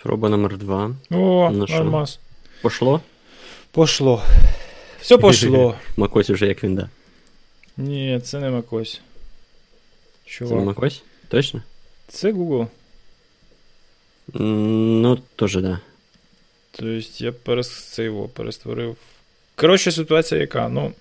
[0.00, 0.94] Спроба номер два.
[1.10, 2.18] О, Ну нормас.
[2.62, 3.00] Пошло?
[3.70, 4.22] Пошло.
[5.00, 5.76] Все пошло.
[5.96, 6.90] Макось уже як він, да.
[7.76, 8.92] Ні, це не Макось.
[8.94, 10.64] Це не Чувак.
[10.64, 11.02] Макось?
[11.28, 11.62] Точно?
[12.08, 12.66] Це Google.
[14.34, 15.80] Ну, теж, да.
[16.70, 17.84] Тобто я перес...
[17.84, 18.96] це його перестворив.
[19.56, 20.68] Коротше, ситуація яка?
[20.68, 20.92] Ну,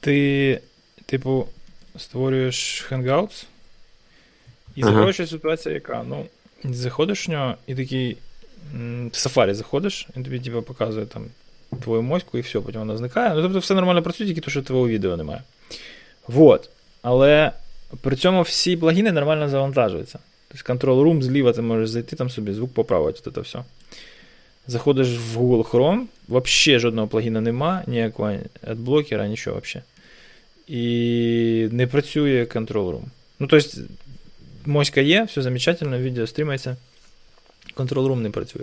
[0.00, 0.60] ти,
[1.06, 1.46] типу,
[1.98, 3.44] створюєш Hangouts.
[4.76, 5.00] І Ага.
[5.00, 6.04] коротше, ситуація яка?
[6.08, 6.26] Ну,
[6.64, 8.16] заходиш в нього і такий.
[8.74, 11.26] В Safari заходиш, і тобі типу, показує там
[11.82, 13.34] твою моську і все, потім вона зникає.
[13.34, 15.42] Ну, тобто все нормально працює, тільки то, що твого відео немає.
[16.28, 16.70] Вот.
[17.02, 17.52] Але
[18.00, 20.18] при цьому всі плагіни нормально завантажуються.
[20.48, 23.64] Тобто Control Room зліва ти можеш зайти, там собі звук поправити, це все.
[24.66, 28.32] Заходиш в Google Chrome, взагалі жодного плагіна нема, ніякого
[28.66, 29.84] адблокера, нічого взагалі.
[30.68, 33.02] І не працює Control Room.
[33.38, 33.68] Ну, тобто,
[34.66, 36.76] моська є, все замечательно, відео стрімається.
[37.76, 38.62] Control Room не працює.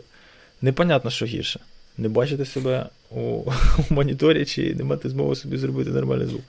[0.61, 1.59] Непонятно, що гірше.
[1.97, 3.19] Не бачити себе у,
[3.89, 6.41] у моніторі, чи не мати змоги собі зробити нормальний звук.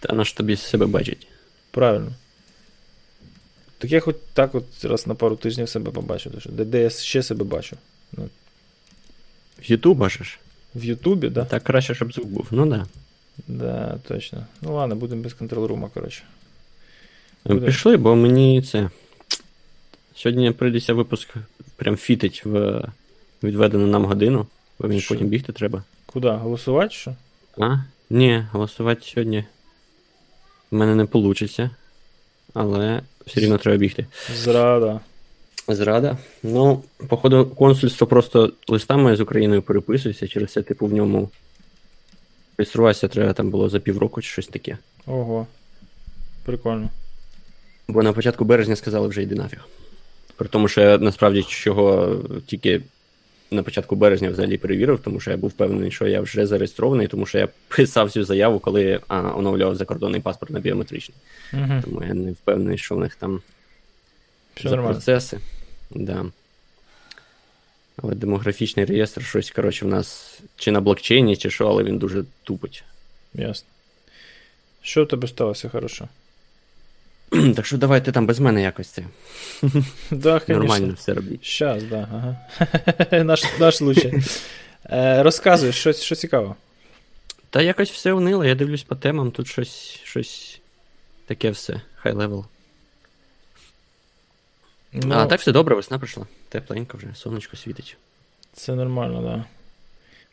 [0.00, 1.26] Та на ж тобі себе бачить.
[1.70, 2.12] Правильно.
[3.78, 6.90] Так я хоч так от раз на пару тижнів себе побачу, що, де, де я
[6.90, 7.76] ще себе бачу.
[9.58, 10.38] В Ютуб бачиш?
[10.74, 11.44] В Ютубі, да?
[11.44, 12.46] Так краще, щоб звук був.
[12.50, 12.86] Ну да.
[13.48, 14.46] Да, точно.
[14.62, 16.22] Ну ладно, будемо без контрол-рума, коротше.
[17.44, 18.90] Пішли, бо мені це.
[20.14, 21.34] Сьогодні прийдеться випуск
[21.76, 22.82] прям фітить в
[23.42, 24.46] відведену нам годину,
[24.78, 25.14] бо мені Що?
[25.14, 25.82] потім бігти треба.
[26.06, 26.28] Куди?
[26.28, 27.14] Голосувати що?
[27.58, 27.76] А?
[28.10, 29.44] Ні, голосувати сьогодні
[30.70, 31.70] в мене не вийде.
[32.54, 34.06] Але все рівно треба бігти.
[34.34, 35.00] Зрада.
[35.68, 36.18] Зрада.
[36.42, 41.30] Ну, походу, консульство просто листами з Україною переписується, через це, типу, в ньому
[42.58, 44.78] реєструватися треба там було за півроку чи щось таке.
[45.06, 45.46] Ого.
[46.44, 46.90] Прикольно.
[47.90, 49.58] Бо на початку березня сказали вже йди нафіг.
[50.36, 52.82] При тому, що я насправді чого тільки
[53.50, 57.26] на початку березня взагалі перевірив, тому що я був впевнений, що я вже зареєстрований, тому
[57.26, 61.18] що я писав цю заяву, коли а, оновлював закордонний паспорт на біометричний.
[61.52, 61.82] Угу.
[61.84, 63.42] Тому я не впевнений, що в них там
[64.54, 64.94] Все за нормально.
[64.94, 65.38] процеси.
[65.90, 66.26] Да.
[67.96, 72.24] Але демографічний реєстр, щось, коротше, в нас чи на блокчейні, чи що, але він дуже
[72.42, 72.84] тупить.
[73.34, 73.68] Ясно.
[74.82, 76.08] Що у тебе сталося хорошо?
[77.56, 79.04] Так що давайте там без мене якось це
[80.10, 81.44] Да, нормально все робіть.
[81.44, 82.36] Щас, да, ага.
[83.24, 84.12] наш, наш случай.
[84.92, 86.56] Е, розказуй, що, що цікаво.
[87.50, 90.60] Та якось все унило, я дивлюсь по темам, тут щось, щось
[91.26, 92.46] таке все, high level.
[94.92, 96.26] Ну, А так все добре, весна прийшла.
[96.48, 97.96] Тепленько вже, сонечко світить.
[98.52, 99.44] Це нормально, да.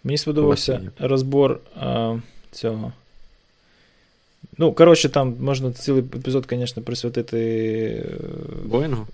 [0.04, 2.18] Мені сподобався розбор а,
[2.52, 2.94] цього.
[4.58, 7.38] Ну, коротше, там можна цілий епізод, звісно, присвятити.
[7.40, 8.18] е,
[8.66, 9.08] Боїнгу?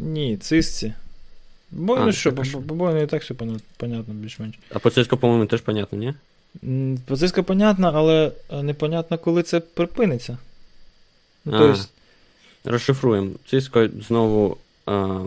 [0.00, 0.92] Ні, цисці.
[1.70, 3.34] Бо, А, ну що, по Боїнгу і так все
[3.76, 4.58] понятно, більш-менш.
[4.70, 6.14] А по циску, по-моєму, теж понятно, ні?
[6.64, 10.38] М, Позиска понятна, але е, непонятно, коли це припиниться.
[11.44, 11.58] Ну, А.
[11.58, 11.90] то есть,
[12.64, 13.30] Розшифруємо.
[13.52, 14.56] Cisco знову
[14.86, 15.20] а,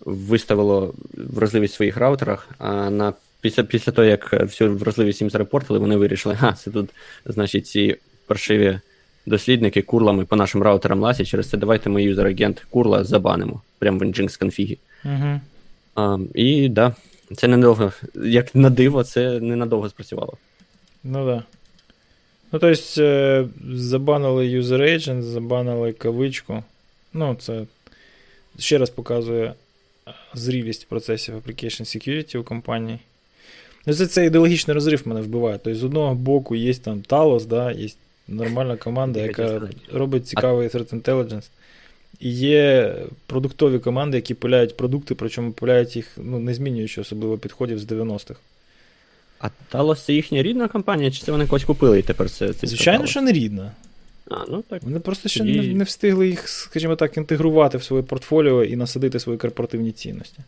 [0.00, 3.12] виставило вразливість в своїх раутерах, а на,
[3.46, 6.90] після, після того, як всю вразливість їм зарепортили, вони вирішили, ха, це тут,
[7.26, 7.96] значить, ці
[8.26, 8.80] паршиві
[9.26, 14.02] дослідники курлами по нашим раутерам лазять, через це давайте ми юзер-агент курла забанимо, прямо в
[14.02, 14.78] Nginx конфігі.
[15.04, 15.40] угу.
[15.94, 16.94] А, і да,
[17.36, 20.36] це ненадовго, як на диво, це ненадовго спрацювало.
[21.04, 21.42] Ну да.
[22.52, 26.64] Ну, то есть, е, забанили user agent, забанили кавичку.
[27.12, 27.64] Ну, це
[28.58, 29.54] ще раз показує е,
[30.34, 32.98] зрілість процесів application security у компанії.
[33.86, 35.58] Ну, це, це ідеологічний розрив мене вбиває.
[35.64, 37.88] Тобто, з одного боку є там Talos, да, є
[38.28, 41.48] нормальна команда, яка робить цікавий threat intelligence.
[42.20, 42.94] І є
[43.26, 48.40] продуктові команди, які пиляють продукти, причому пиляють їх, ну, не змінюючи особливо підходів з 90-х.
[49.38, 52.66] А Talos це їхня рідна компанія, чи це вони когось купили і тепер це, це
[52.66, 53.06] Звичайно, Talos?
[53.06, 53.72] що не рідна.
[54.30, 54.82] А, ну так.
[54.82, 58.76] Вони просто ще Тоді- не, не встигли їх, скажімо так, інтегрувати в своє портфоліо і
[58.76, 60.38] насадити свої корпоративні цінності.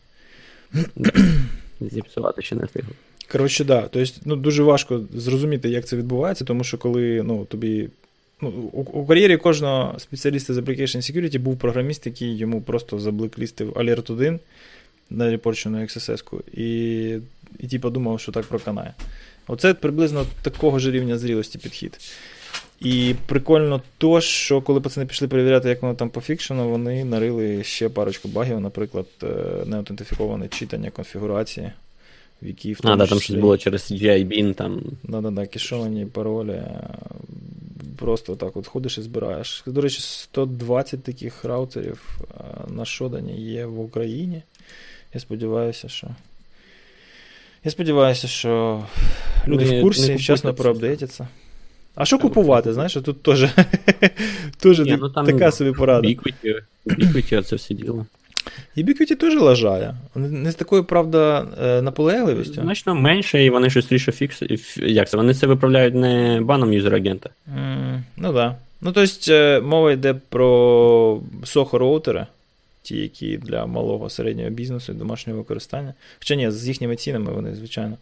[1.81, 2.91] Зіпсувати ще не встигли.
[3.31, 3.87] Коротше, да.
[3.91, 7.89] Тобто, ну, дуже важко зрозуміти, як це відбувається, тому що коли ну, тобі.
[8.41, 13.71] Ну, у, у кар'єрі кожного спеціаліста з Application Security був програміст, який йому просто заблеклістив
[13.71, 14.39] Alert 1
[15.09, 17.09] на репорчену XSS-ку, і,
[17.59, 18.93] і типу, думав, що так проканає.
[19.47, 21.99] Оце приблизно такого ж рівня зрілості підхід.
[22.79, 27.63] І прикольно то, що коли пацани пішли перевіряти, як воно там по фікшену, вони нарили
[27.63, 29.27] ще парочку багів, наприклад, е,
[29.65, 31.71] неаутентифіковане читання конфігурації,
[32.41, 34.81] в якій в А, да, там щось було через GI-BIN, там.
[35.03, 36.51] Да-да-да, кешовані паролі.
[36.51, 36.89] е,
[37.97, 39.63] Просто так от ходиш і збираєш.
[39.65, 44.41] До речі, 120 таких раутерів е, на Шодані є в Україні.
[45.13, 46.07] Я сподіваюся, що.
[47.63, 48.83] Я сподіваюся, що
[49.47, 51.27] люди Не- в курсі і вчасно проапдейтяться.
[51.95, 53.45] А що купувати, знаєш, тут теж,
[54.99, 56.07] ну така собі порада.
[56.85, 58.05] Ubiquiti, це все діло.
[58.77, 59.93] Ubiquiti теж лажає.
[60.15, 62.61] Не, з такою, правда, е, наполегливістю.
[62.61, 64.43] Значно менше, і вони швидше фікс.
[64.77, 65.17] Як це?
[65.17, 67.29] Вони це виправляють не баном юзер-агента.
[67.57, 68.33] М, Ну так.
[68.33, 68.55] Да.
[68.81, 72.25] Ну, тобто, мова йде про сохо роутери,
[72.81, 75.93] ті, які для малого середнього бізнесу і домашнього використання.
[76.19, 77.97] Хоча ні, з їхніми цінами вони, звичайно.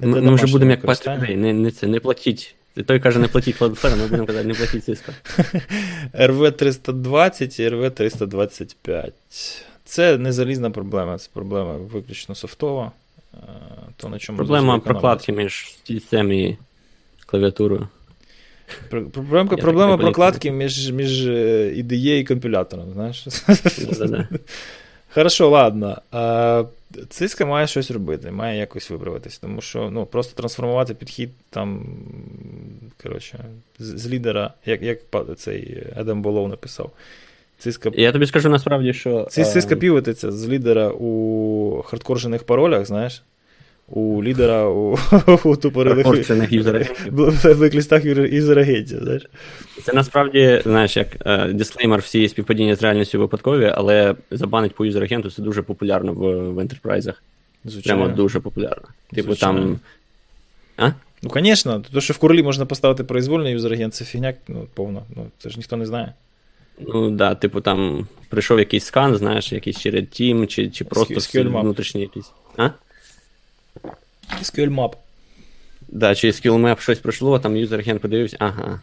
[0.00, 1.36] не Ми, ми вже будемо як використання.
[1.36, 2.54] Не, не це, не платіть.
[2.86, 5.10] Той каже, не платіть Cloudflare, ми будемо казати, не платіть Cisco.
[6.28, 9.10] RV320 і RV325.
[9.88, 12.92] Це не залізна проблема, це проблема виключно софтова.
[13.34, 13.38] Е,
[13.96, 16.58] То, на чому Проблема прокладки між стільцем і
[17.26, 17.88] клавіатурою.
[18.90, 23.26] Про- Проблемка, Я проблема прокладки між, між е, IDE і компілятором, знаєш.
[23.26, 24.28] Да-да-да.
[25.14, 26.02] Хорошо, ладно.
[27.08, 31.86] Циска має щось робити, має якось виправитись, тому що ну, просто трансформувати підхід там,
[33.02, 33.44] коротше,
[33.78, 34.98] з, з лідера, як, як
[35.36, 36.90] цей Едем Болов написав.
[37.58, 39.26] Циска, Я тобі скажу насправді, що.
[39.30, 39.78] ці- циска е,
[40.14, 43.22] з лідера у хардкоржених паролях, знаєш,
[43.88, 44.92] у лідера у,
[45.44, 45.56] у
[47.10, 49.26] блокових листах юзер-агентів, знаєш.
[49.84, 55.30] Це насправді, знаєш, як е, дисклеймер всі співпадіння з реальністю випадкові, але забанить по юзер-агенту
[55.30, 57.22] це дуже популярно в, в ентерпрайзах.
[57.64, 58.02] Звичайно.
[58.02, 58.88] Прямо дуже популярно.
[59.14, 59.60] Типу Звичайно.
[59.60, 59.80] там.
[60.76, 60.92] А?
[61.22, 65.02] Ну, звісно, то, що в курлі можна поставити произвольний юзер-агент, це фігня, ну, повно.
[65.16, 66.12] Ну, це ж ніхто не знає.
[66.80, 71.60] Ну да, типу там прийшов якийсь скан, знаєш, якийсь через Team, чи, чи просто SQL
[71.60, 72.30] внутрішній якийсь.
[72.56, 72.70] А?
[74.42, 74.92] SQL Map.
[75.88, 78.80] Да, чи SkillMap щось пройшло, а там юзер-агент подивився, ага.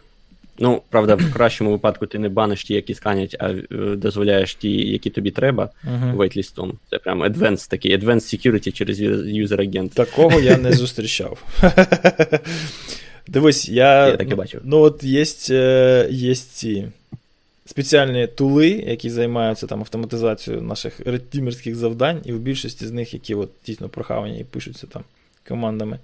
[0.59, 3.63] Ну, правда, в кращому випадку ти не баниш ті, які сканять, а е,
[3.95, 6.17] дозволяєш ті, які тобі треба, Угу.
[6.17, 6.73] вейтлістом.
[6.89, 8.05] Це прям advanced такий, advanced
[8.49, 9.89] security через юзер-агент.
[9.93, 11.43] Такого я не зустрічав.
[13.27, 14.07] Дивись, я.
[14.07, 14.61] Я таке бачив.
[14.63, 16.87] Ну, от є, е, є ці
[17.65, 23.35] спеціальні тули, які займаються там автоматизацією наших редтімерських завдань, і в більшості з них, які
[23.35, 25.03] от дійсно прохавані і пишуться там
[25.47, 25.99] командами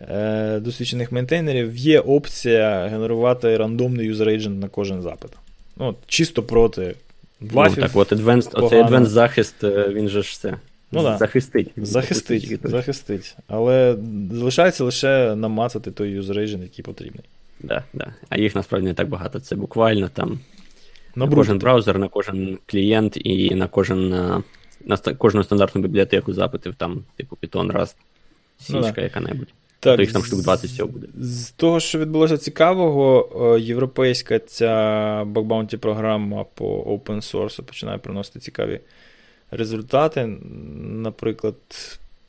[0.00, 5.30] е, досвідчених мейнтейнерів, є опція генерувати рандомний юзер-агент на кожен запит.
[5.76, 6.94] Ну, от, чисто проти
[7.40, 10.56] Ну, так от advanced, оцей advanced захист, е, він же ж все.
[10.92, 11.18] Ну да.
[11.18, 11.70] захистить.
[11.76, 13.36] Захистить, Захистить.
[13.48, 13.96] Але
[14.32, 17.24] залишається лише намацати той юзер-агент, який потрібний.
[17.60, 18.14] Да, да.
[18.28, 19.40] А їх насправді не так багато.
[19.40, 20.40] Це буквально там
[21.16, 24.42] на кожен браузер, на кожен клієнт і на кожен е,
[24.86, 27.94] на кожну стандартну бібліотеку запитів, там, типу Python, Rust,
[28.70, 28.82] Ну.
[28.82, 29.48] Січка яка-небудь.
[29.80, 31.06] Так, їх там штук 20 всього буде.
[31.20, 38.40] З того, що відбулося цікавого, е, європейська ця бакбаунті програма по open source починає приносити
[38.40, 38.80] цікаві
[39.50, 40.26] результати.
[40.80, 41.54] Наприклад,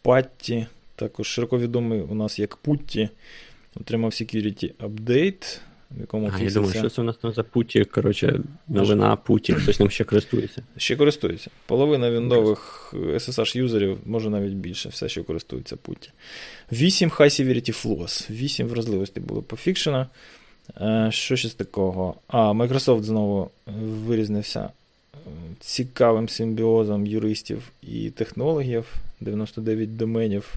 [0.02, 0.66] Патті,
[0.96, 3.10] також широко відомий у нас як Путті,
[3.76, 5.60] отримав security update,
[5.92, 9.54] в якому А, я думаю, що це у нас там за путі, коротше, новина путі,
[9.54, 10.64] хтось ним ще користується.
[10.78, 11.50] Ще користуються.
[11.66, 16.10] Половина віндових SSH-юзерів, може навіть більше, все ще користуються путі.
[16.72, 18.32] 8 High Severity Flaws.
[18.32, 20.08] 8 вразливостей було пофікшено.
[20.82, 22.16] Е, Що ще з такого?
[22.28, 23.50] А, Microsoft знову
[24.06, 25.18] вирізнився е,
[25.60, 28.86] цікавим симбіозом юристів і технологів.
[29.22, 30.54] 99 доменів,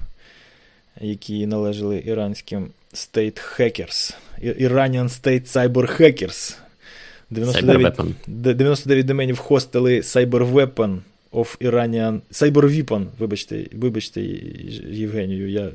[1.00, 4.14] які належали іранським State Hackers.
[4.42, 6.57] Iranian State Cyber Hackers.
[7.30, 8.14] 99 Cyberweapon.
[8.26, 10.99] 99 доменів хостели CyberWeapon
[11.33, 12.21] of Iranian.
[12.33, 14.21] CyberWeapon, вибачте, вибачте,
[14.90, 15.71] Євгенію, я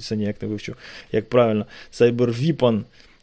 [0.00, 0.74] це ніяк не вивчу,
[1.12, 1.66] як правильно.
[1.92, 2.82] CyberWeapon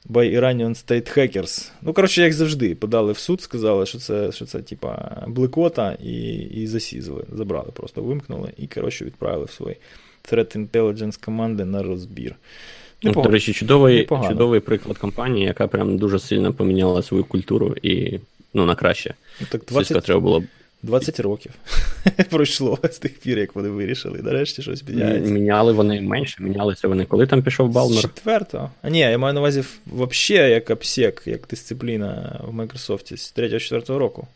[0.10, 1.72] by Iranian State Hackers.
[1.82, 6.34] Ну, коротше, як завжди, подали в суд, сказали, що це, що це типа, блекота, і,
[6.34, 9.78] і засізали, забрали, просто вимкнули і, коротше, відправили в свої
[10.32, 12.36] Threat Intelligence команди на розбір.
[13.04, 13.30] Непогано.
[13.30, 14.30] до речі, чудовий, Непогано.
[14.30, 18.20] чудовий приклад компанії, яка прям дуже сильно поміняла свою культуру і
[18.54, 19.14] ну, на краще.
[19.42, 20.44] Ну, так 20, треба було
[20.84, 21.52] 20 років
[22.30, 24.20] пройшло з тих пір, як вони вирішили.
[24.24, 25.32] Нарешті щось міняється.
[25.34, 27.06] міняли вони менше, мінялися вони.
[27.06, 28.02] Коли там пішов Балмер?
[28.02, 28.72] четвертого.
[28.82, 33.98] А ні, я маю на увазі взагалі як обсек, як дисципліна в Microsoft з 3-4
[33.98, 34.28] року.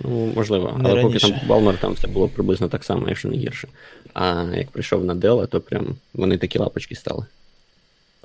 [0.00, 0.78] Ну, можливо.
[0.78, 1.46] Не Але поки там раніше.
[1.48, 3.68] Балмер, там все було приблизно так само, якщо не гірше.
[4.14, 7.26] А як прийшов на Dell, то прям вони такі лапочки стали.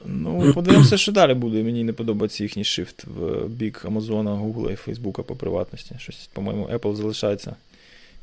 [0.06, 1.64] Ну, подивимося, що далі буде.
[1.64, 5.96] Мені не подобається їхній шифт в бік Амазона, Гугла і Фейсбука по приватності.
[6.00, 7.56] Щось, по-моєму, Apple залишається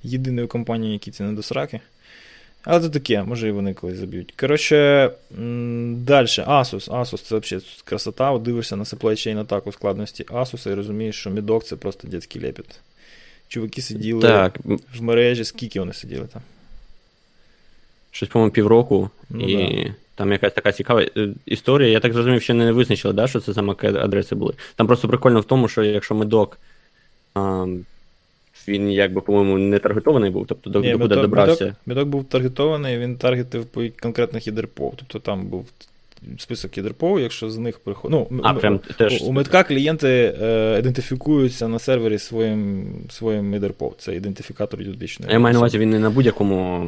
[0.02, 1.80] єдиною компанією, які це не до сраки.
[2.64, 4.34] Але це таке, може і вони колись заб'ють.
[4.40, 5.10] Коротше,
[5.90, 6.26] далі.
[6.26, 6.88] Asus.
[6.88, 8.30] Asus це взагалі красота.
[8.30, 12.42] От дивишся на supply chain атаку складності Asus і розумієш, що Медок це просто дитячий
[12.42, 12.80] лепіт.
[13.52, 14.58] Чуваки сиділи Так,
[14.98, 16.42] в мережі, скільки вони сиділи там?
[18.10, 19.94] щось, по-моєму, півроку, Ну, і да.
[20.14, 21.88] там якась така цікава е, історія.
[21.88, 24.54] Я так зрозумів, ще не визначили, да, що це за MAC-адреси були.
[24.76, 26.58] Там просто прикольно в тому, що якщо медок,
[27.34, 27.66] а,
[28.68, 31.64] він якби, по-моєму, не таргетований був, тобто до, Медок- добрався.
[31.64, 34.94] Медок, Медок був таргетований, він таргетив по конкретних ЄДРПОУ.
[34.96, 35.66] Тобто там був
[36.38, 38.10] список ЄДРПОУ, якщо з них приходить.
[38.30, 39.22] Ну, А, м- прям теж.
[39.22, 43.94] у, Медка клієнти е, ідентифікуються на сервері своїм, своїм ЄДРПОУ.
[43.98, 45.32] Це ідентифікатор юридичної.
[45.32, 46.84] Я маю на увазі, він не на будь-якому.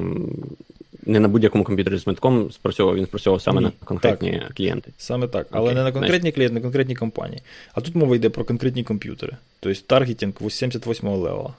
[1.07, 4.93] Не на будь-якому комп'ютері з метком спрацьовував, він спрацьовував саме Ні, на конкретні клієнти.
[4.99, 5.47] Саме так.
[5.51, 7.43] Але Окей, не на конкретні клієнти, на конкретні компанії.
[7.75, 9.37] А тут мова йде про конкретні комп'ютери.
[9.61, 11.55] Тобто таргетинг 78-го левела.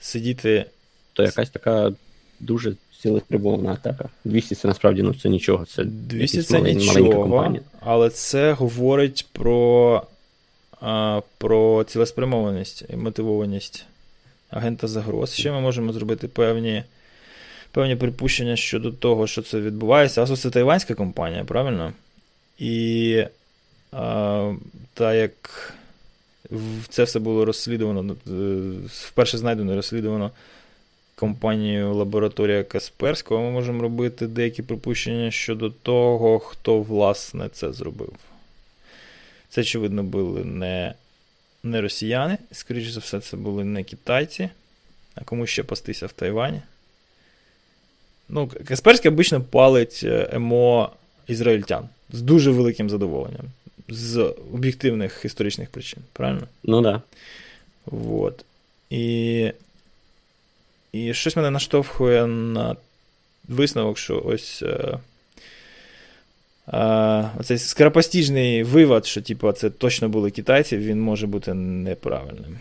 [0.00, 0.64] Сидіти.
[1.12, 1.92] То якась така
[2.40, 4.08] дуже цілеспрямована атака.
[4.24, 5.64] 200 це насправді ну, це нічого.
[5.64, 7.62] Це 200 якась це малень- маленька нічого, компанія.
[7.80, 10.02] але це говорить про,
[10.80, 13.84] а, про цілеспрямованість і мотивованість
[14.50, 15.34] агента загроз.
[15.34, 16.82] Ще ми можемо зробити певні,
[17.70, 20.22] певні припущення щодо того, що це відбувається.
[20.22, 21.92] Асус це тайванська компанія, правильно?
[22.58, 23.24] І
[23.92, 24.52] а,
[24.94, 25.74] та як
[26.88, 28.32] це все було розслідувано, е,
[28.88, 30.30] вперше знайдено і розслідувано
[31.14, 38.12] компанією лабораторія Касперського, ми можемо робити деякі припущення щодо того, хто власне це зробив.
[39.48, 40.94] Це, очевидно, були не,
[41.62, 44.48] не росіяни, і, скоріш за все, це були не китайці,
[45.14, 46.60] а кому ще пастися в Тайвані.
[48.28, 50.90] Ну, Касперський обично палить е, емо
[51.26, 53.44] ізраїльтян з дуже великим задоволенням.
[53.88, 56.48] З об'єктивних історичних причин, правильно?
[56.62, 56.92] Ну так.
[56.92, 57.02] Да.
[57.86, 58.44] Вот.
[58.90, 59.52] І,
[60.94, 62.76] і щось мене наштовхує на
[63.48, 64.98] висновок, що ось е,
[66.72, 72.58] е, оцей скоропостіжний вивод, що типу, це точно були китайці, він може бути неправильним.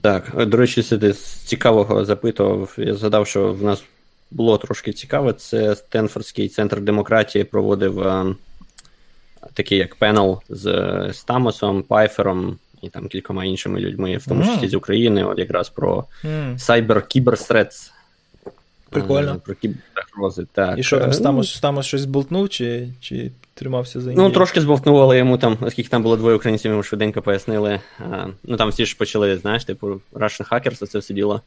[0.00, 1.12] Так, е, до речі, це ти
[1.44, 2.74] цікавого запитував.
[2.78, 3.84] Я згадав, що в нас
[4.30, 5.32] було трошки цікаве.
[5.32, 8.34] Це Стенфордський центр демократії проводив е,
[9.54, 14.68] такий як пенел з е, Стамосом, Пайфером і там кількома іншими людьми, в тому числі
[14.68, 16.56] з України, от якраз про М.
[16.56, 17.92] Cyber Кіберстрец.
[18.90, 19.40] Прикольно.
[19.44, 20.46] Про кібергрози.
[20.52, 20.78] Так.
[20.78, 24.30] І що там Е, Стамос, Стамос щось зболтнув, чи, чи тримався за Ну, індію?
[24.30, 27.80] трошки збовтнули йому там, оскільки там було двоє українців, йому швиденько пояснили.
[27.98, 31.40] А, ну там всі ж почали, знаєш, типу, Russian Hackers, це все діло.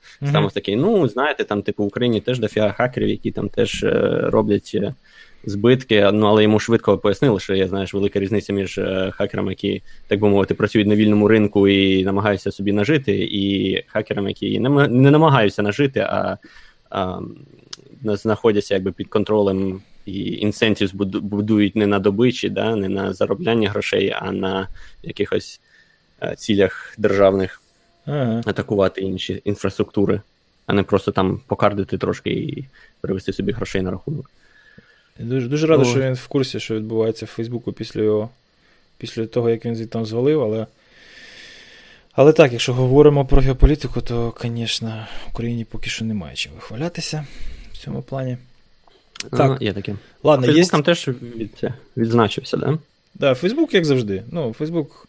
[0.46, 4.20] Ось такий, ну, знаєте, там, типу, в Україні теж дофіга хакерів, які там теж е,
[4.24, 4.94] роблять е,
[5.46, 6.10] збитки.
[6.14, 10.20] Ну, але йому швидко пояснили, що є, знаєш, велика різниця між е, хакерами, які, так
[10.20, 15.12] би мовити, працюють на вільному ринку і намагаються собі нажити, і хакерами, які не, не
[15.12, 16.38] намагаються нажити, а,
[16.90, 17.20] а
[18.04, 19.82] знаходяться якби під контролем.
[20.06, 24.68] І інсентів будують не на добичі, да, не на заробляння грошей, а на
[25.04, 25.62] якихось
[26.24, 27.62] е, цілях державних
[28.06, 28.42] Ага.
[28.46, 30.22] атакувати інші інфраструктури,
[30.66, 32.66] а не просто там покардити трошки і
[33.02, 34.32] перевести собі грошей на рахунок.
[35.19, 38.29] Дуже, дуже радий, що він в курсі, що відбувається в Фейсбуку після його,
[38.98, 40.65] після того, як він звідти звалив, але.
[42.12, 47.25] Але так, якщо говоримо про геополітику, то, звісно, Україні поки що немає чим вихвалятися
[47.72, 48.38] в цьому плані.
[49.31, 49.57] Так.
[49.62, 49.95] А, є таке.
[50.24, 50.65] Ладно, є.
[50.65, 52.77] Там теж від, відзначився, да?
[53.15, 54.24] Да, Фейсбук, як завжди.
[54.31, 55.07] Ну, Фейсбук.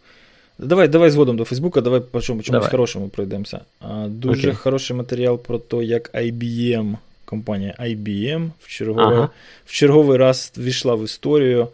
[0.58, 2.70] Давай, давай згодом до Фейсбука, давай по чому, чомусь Давай.
[2.70, 3.60] хорошому пройдемося.
[4.06, 4.54] Дуже Окей.
[4.54, 6.96] хороший матеріал про те, як IBM,
[7.26, 9.28] компанія IBM в черговий, Ага.
[9.66, 11.68] в черговий раз війшла в історію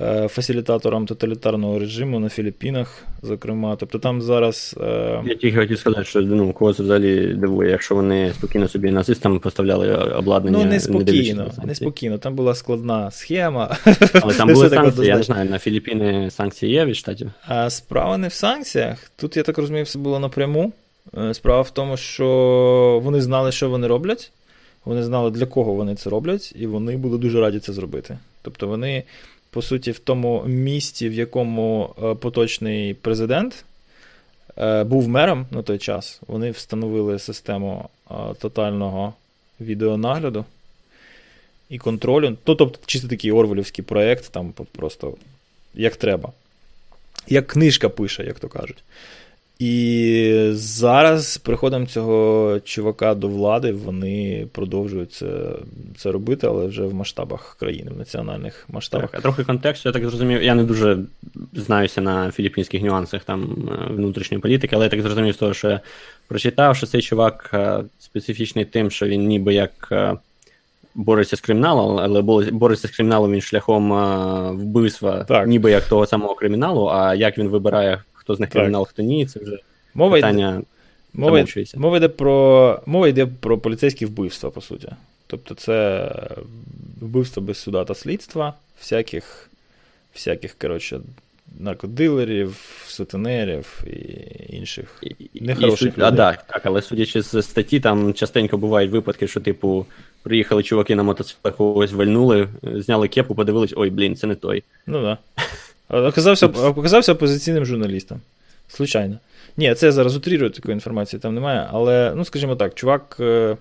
[0.00, 3.76] е, фасилітатором тоталітарного режиму на Філіппінах, зокрема.
[3.76, 4.76] Тобто там зараз.
[4.80, 8.90] Е, Я тільки хотів сказати, що ну, кого це взагалі дивує, якщо вони спокійно собі
[8.90, 10.58] нацистам поставляли обладнання.
[10.58, 11.66] ну, не дивлячись на спокійно, санкції.
[11.66, 12.18] не спокійно.
[12.18, 13.76] Там була складна схема.
[14.22, 17.30] Але там були санкції, я не знаю, на Філіппіни санкції є від штатів.
[17.46, 19.10] А справа не в санкціях.
[19.16, 20.72] Тут, я так розумію, все було напряму.
[21.18, 24.32] Е, Справа в тому, що вони знали, що вони роблять.
[24.84, 28.18] Вони знали, для кого вони це роблять, і вони були дуже раді це зробити.
[28.42, 29.02] Тобто вони,
[29.50, 33.64] по суті, в тому місті, в якому е, поточний президент
[34.58, 39.14] е, був мером на той час, вони встановили систему е, тотального
[39.60, 40.44] відеонагляду
[41.70, 42.30] і контролю.
[42.46, 45.14] Ну, тобто, чисто такий орвелівський проєкт, там просто
[45.74, 46.32] як треба.
[47.28, 48.82] Як книжка пише, як то кажуть.
[49.58, 55.26] І зараз з приходом цього чувака до влади вони продовжують це,
[55.96, 59.10] це робити, але вже в масштабах країни, в національних масштабах.
[59.10, 60.42] Так, а трохи контексту, я так зрозумів.
[60.42, 60.98] Я не дуже
[61.54, 65.70] знаюся на філіппінських нюансах там е, внутрішньої політики, але я так зрозумів з того, що
[65.70, 65.80] я
[66.28, 70.14] прочитав, що цей чувак е, специфічний тим, що він ніби як е,
[70.94, 73.92] бореться з криміналом, але бо- бореться з криміналом він шляхом
[74.56, 75.46] вбивства, Так.
[75.48, 79.26] ніби як того самого криміналу, а як він вибирає, хто з них кримінал, хто ні,
[79.26, 79.58] це вже
[79.94, 80.62] Мова йде, питання.
[81.14, 81.44] Мова,
[81.76, 84.88] мова йде про мова йде про поліцейські вбивства, по суті.
[85.26, 86.10] Тобто, це
[87.00, 89.50] вбивство без суда та слідства, всяких,
[90.14, 91.00] всяких коротше,
[91.60, 92.56] наркодилерів,
[92.86, 94.16] сутенерів і
[94.56, 96.16] інших І- і- нехороших і суть- А, людей.
[96.16, 99.86] так, так, але судячи з статті, там частенько бувають випадки, що, типу,
[100.22, 104.62] приїхали чуваки на мотоциклах, когось вальнули, зняли кепу, подивились, ой, блін, це не той.
[104.86, 105.18] Ну так.
[105.36, 105.42] Да.
[105.89, 108.21] Оказався, оказався опозиційним журналістом.
[108.67, 109.17] Случайно.
[109.57, 113.57] Ні, це я зараз утрірую, такої інформації там немає, але, ну, скажімо так, чувак е,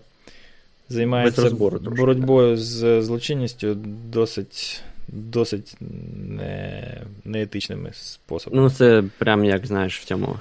[0.88, 3.74] займається Без розбору трошки, боротьбою з злочинністю
[4.12, 5.76] досить, досить
[6.28, 8.62] не, неетичними способами.
[8.62, 10.36] Ну, це прям як, знаєш, в цьому,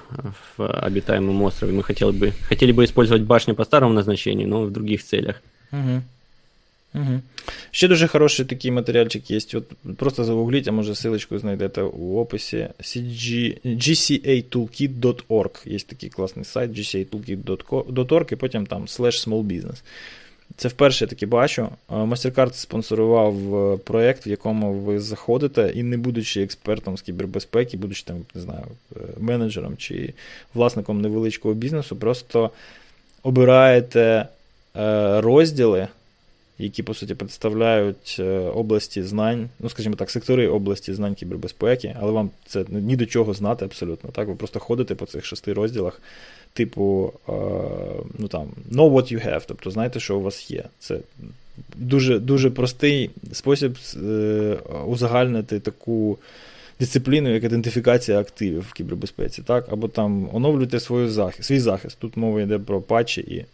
[0.58, 1.74] в обитаемом острове.
[1.74, 5.42] Мы хотели бы, хотели бы использовать башню по старому назначению, но в других целях.
[5.72, 6.02] Угу.
[6.97, 7.21] Угу.
[7.71, 9.39] Ще дуже хороший такий матеріальчик є.
[9.53, 9.65] От
[9.97, 12.67] просто загугліть, а може силочку знайдете у описі.
[13.65, 15.69] Gcatoolkit.org.
[15.69, 19.81] Є такий класний сайт gcatoolkit.org, і потім там slash small business.
[20.55, 21.69] Це вперше я таки бачу.
[21.89, 28.03] MasterCard спонсорував е, проєкт, в якому ви заходите, і не будучи експертом з кібербезпеки, будучи
[28.03, 30.13] там, не знаю, е, менеджером чи
[30.53, 32.51] власником невеличкого бізнесу, просто
[33.23, 34.27] обираєте
[34.75, 35.87] е, розділи,
[36.59, 42.11] які, по суті, представляють е, області знань, ну, скажімо так, сектори області знань кібербезпеки, але
[42.11, 44.09] вам це ні до чого знати абсолютно.
[44.09, 44.27] Так?
[44.27, 46.01] Ви просто ходите по цих шести розділах,
[46.53, 47.31] типу, е,
[48.19, 50.63] ну там, know what you have, тобто знаєте, що у вас є.
[50.79, 50.99] Це
[51.75, 56.17] дуже, дуже простий спосіб е, узагальнити таку.
[56.79, 59.65] Дисципліну, як ідентифікація активів в кібербезпеці, так?
[59.71, 61.97] Або там оновлюйте свою захист, свій захист.
[61.99, 63.45] Тут мова йде про патчі і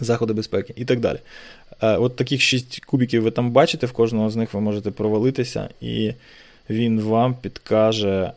[0.00, 1.18] заходи безпеки і так далі.
[1.82, 5.68] Е, От таких шість кубиків ви там бачите, в кожного з них ви можете провалитися,
[5.80, 6.12] і
[6.70, 8.32] він вам підкаже е,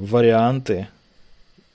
[0.00, 0.86] варіанти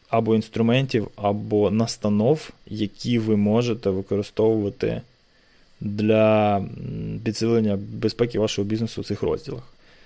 [0.10, 5.02] або інструментів, або настанов, які ви можете використовувати
[5.82, 6.64] для
[7.24, 9.64] підсилення безпеки вашого бізнесу у цих розділах.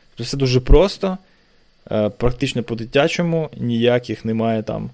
[0.10, 1.18] Тобто все дуже просто,
[1.92, 4.90] е, практично по-дитячому, ніяких немає там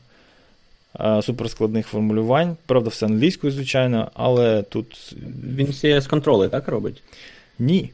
[1.21, 2.57] суперскладних формулювань.
[2.65, 5.13] Правда, все англійською, звичайно, але тут
[5.57, 7.03] Він CS контроли так робить?
[7.59, 7.91] ні.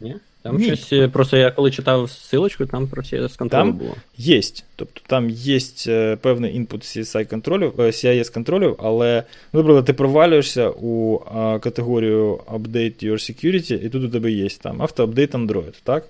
[0.00, 0.14] Ні?
[0.42, 0.64] Там Ні.
[0.64, 3.72] щось, е, просто я коли читав силочку, там про CS контроли Там?
[3.72, 3.94] було.
[4.18, 4.40] Є.
[4.76, 9.92] Тобто там є е, певний інпут CSI контролів, е, CIS контролів, але, ну, наприклад, ти
[9.92, 15.74] провалюєшся у е, категорію Update Your Security, і тут у тебе є там автоапдейт Android,
[15.84, 16.04] так?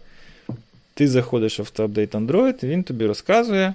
[0.95, 3.75] Ти заходиш в автоапдейт Android, він тобі розказує,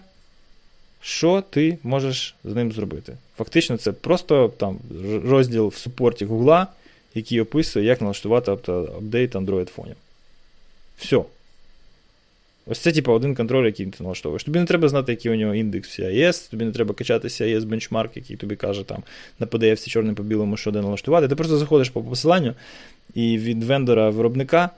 [1.01, 3.17] що ти можеш з ним зробити.
[3.37, 4.79] Фактично, це просто там
[5.25, 6.67] розділ в супорті Гугла,
[7.15, 9.95] який описує, як налаштувати auto-update Android фонів.
[10.97, 11.21] Все.
[12.71, 14.43] Ось це, типу, один контроль, який ти налаштовуєш.
[14.43, 18.17] Тобі не треба знати, який у нього індекс CIS, тобі не треба качати CIS benchmark,
[18.17, 19.03] який тобі каже там
[19.39, 21.27] на PDF чорним по білому, що де налаштувати.
[21.27, 22.53] Ти просто заходиш по посиланню
[23.15, 24.69] і від вендора виробника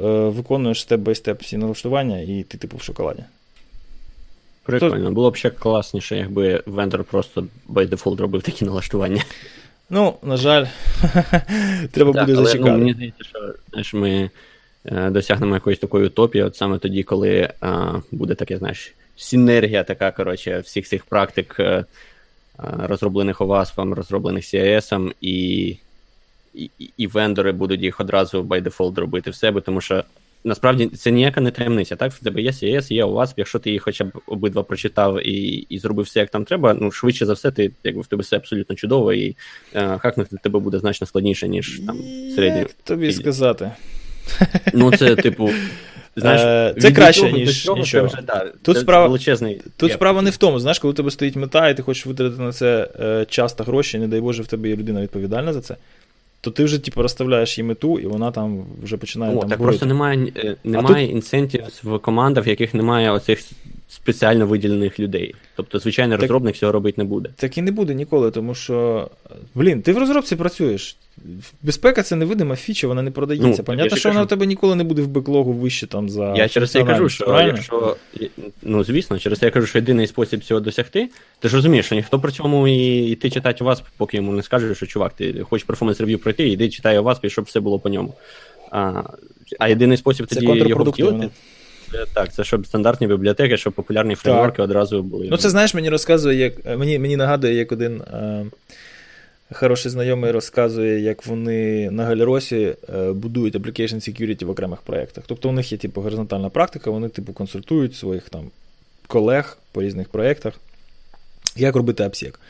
[0.00, 3.24] е, виконуєш step-by-step всі налаштування, і ти, типу, в шоколаді.
[4.64, 5.10] Прикольно.
[5.10, 9.24] Було б ще класніше, якби вендор просто by default робив такі налаштування.
[9.90, 10.66] Ну, на жаль,
[11.92, 12.70] треба Так, буде але, зачекати.
[12.70, 14.30] Ну, мені здається, що знаєш, ми
[14.86, 17.52] е, досягнемо якоїсь такої утопії, от саме тоді, коли е,
[18.12, 21.84] буде таке, знаєш, синергія така, коротше, всіх цих практик, е, е,
[22.78, 25.66] розроблених OWASP, розроблених CIS, і,
[26.54, 30.04] і, і вендори будуть їх одразу by default робити в себе, тому що
[30.44, 31.96] насправді це ніяка не таємниця.
[31.96, 35.32] Так, в тебе є CIS, є OWASP, якщо ти їх хоча б обидва прочитав і,
[35.68, 38.36] і зробив все, як там треба, ну швидше за все, ти якби в тебе все
[38.36, 39.36] абсолютно чудово, і
[39.74, 41.98] е, хакнути тебе буде значно складніше, ніж там
[42.34, 42.58] середньо.
[42.58, 43.12] Як тобі Ілля.
[43.12, 43.70] сказати?
[44.74, 45.50] Ну, це, типу,
[46.16, 46.40] знаєш,
[46.76, 48.06] Е, це краще, до ніж цього нічого.
[48.06, 49.60] Вже, да, Тут це, справа- величезний.
[49.76, 49.98] Тут геп.
[49.98, 52.52] справа не в тому, знаєш, коли у тебе стоїть мета, і ти хочеш витратити на
[52.52, 55.76] це е, час та гроші, не дай Боже, в тебе є людина відповідальна за це,
[56.44, 59.58] то ти вже типу, розставляєш їй мету, і вона там вже починає О, там так
[59.58, 59.78] бурити.
[59.78, 63.40] просто немає, е, немає інцентів в командах, в яких немає оцих
[63.88, 65.34] спеціально виділених людей.
[65.56, 67.30] Тобто, звичайний розробник цього робити не буде.
[67.36, 69.08] Так і не буде ніколи, тому що,
[69.54, 70.96] блін, ти в розробці працюєш.
[71.62, 73.48] Безпека це невидима фіча, вона не продається.
[73.58, 74.26] Ну, Понятно, що вона кажу.
[74.26, 76.34] у тебе ніколи не буде в беклогу вище там за.
[76.36, 77.48] Я через це і кажу, що правильно?
[77.48, 77.96] якщо.
[78.62, 81.08] Ну, звісно, через це я кажу, що єдиний спосіб цього досягти.
[81.38, 84.42] Ти ж розумієш, що ніхто при цьому і йти читати у вас, поки йому не
[84.42, 87.60] скаже, що чувак, ти хочеш перформанс рев'ю пройти, йди читай у вас, і щоб все
[87.60, 88.14] було по ньому.
[88.70, 89.02] А,
[89.58, 91.30] а єдиний спосіб Це тоді його втілити.
[91.94, 95.28] Це, так, це щоб стандартні бібліотеки, щоб популярні фреймворки одразу були.
[95.30, 98.46] Ну, це знаєш, мені розказує, як мені, мені нагадує, як один е,
[99.52, 105.24] хороший знайомий розказує, як вони на Галеросі е, будують application security в окремих проєктах.
[105.26, 108.50] Тобто у них є типу горизонтальна практика, вони типу консультують своїх там
[109.06, 110.54] колег по різних проєктах.
[111.56, 112.40] Як робити обсек.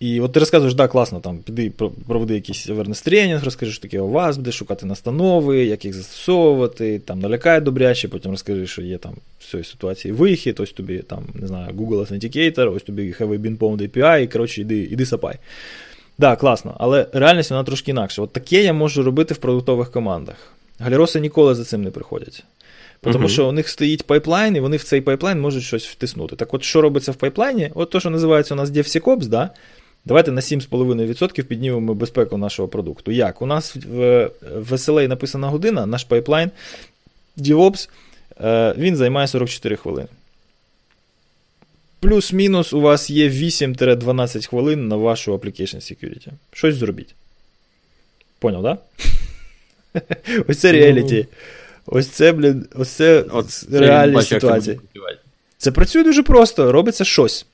[0.00, 1.72] І от ти розказуєш, да, класно, там, піди
[2.08, 6.98] проведи якийсь awareness тренінг, розкажи, що таке у вас, де шукати настанови, як їх застосовувати,
[6.98, 11.24] там налякає добряче, потім розкажи, що є там з цієї ситуації вихід, ось тобі там,
[11.34, 15.32] не знаю, Google Authenticator, ось тобі been pwned API, і коротше, іди, іди сапай.
[15.32, 15.40] Так,
[16.18, 18.22] да, класно, але реальність вона трошки інакша.
[18.22, 20.36] От таке я можу робити в продуктових командах.
[20.78, 22.44] Галіроси ніколи за цим не приходять.
[23.00, 23.28] Тому uh-huh.
[23.28, 26.36] що у них стоїть пайплайн, і вони в цей пайплайн можуть щось втиснути.
[26.36, 27.70] Так от, що робиться в пайплайні?
[27.74, 29.50] От то, що називається у нас DevSecOps, да?
[30.06, 33.12] Давайте на 7,5% піднімемо безпеку нашого продукту.
[33.12, 33.42] Як?
[33.42, 34.30] У нас в,
[34.70, 36.50] SLA написана година, наш пайплайн
[37.36, 37.88] DevOps,
[38.40, 40.08] е, він займає 44 хвилини.
[42.00, 46.28] Плюс-мінус у вас є 8-12 хвилин на вашу application security.
[46.52, 47.14] Щось зробіть.
[48.38, 48.78] Поняв, так?
[49.94, 50.00] Да?
[50.48, 51.26] Ось це реаліті.
[51.86, 53.24] Ось це, блін, ось це
[53.70, 54.80] реальні ситуації.
[55.58, 57.46] Це працює дуже просто, робиться щось.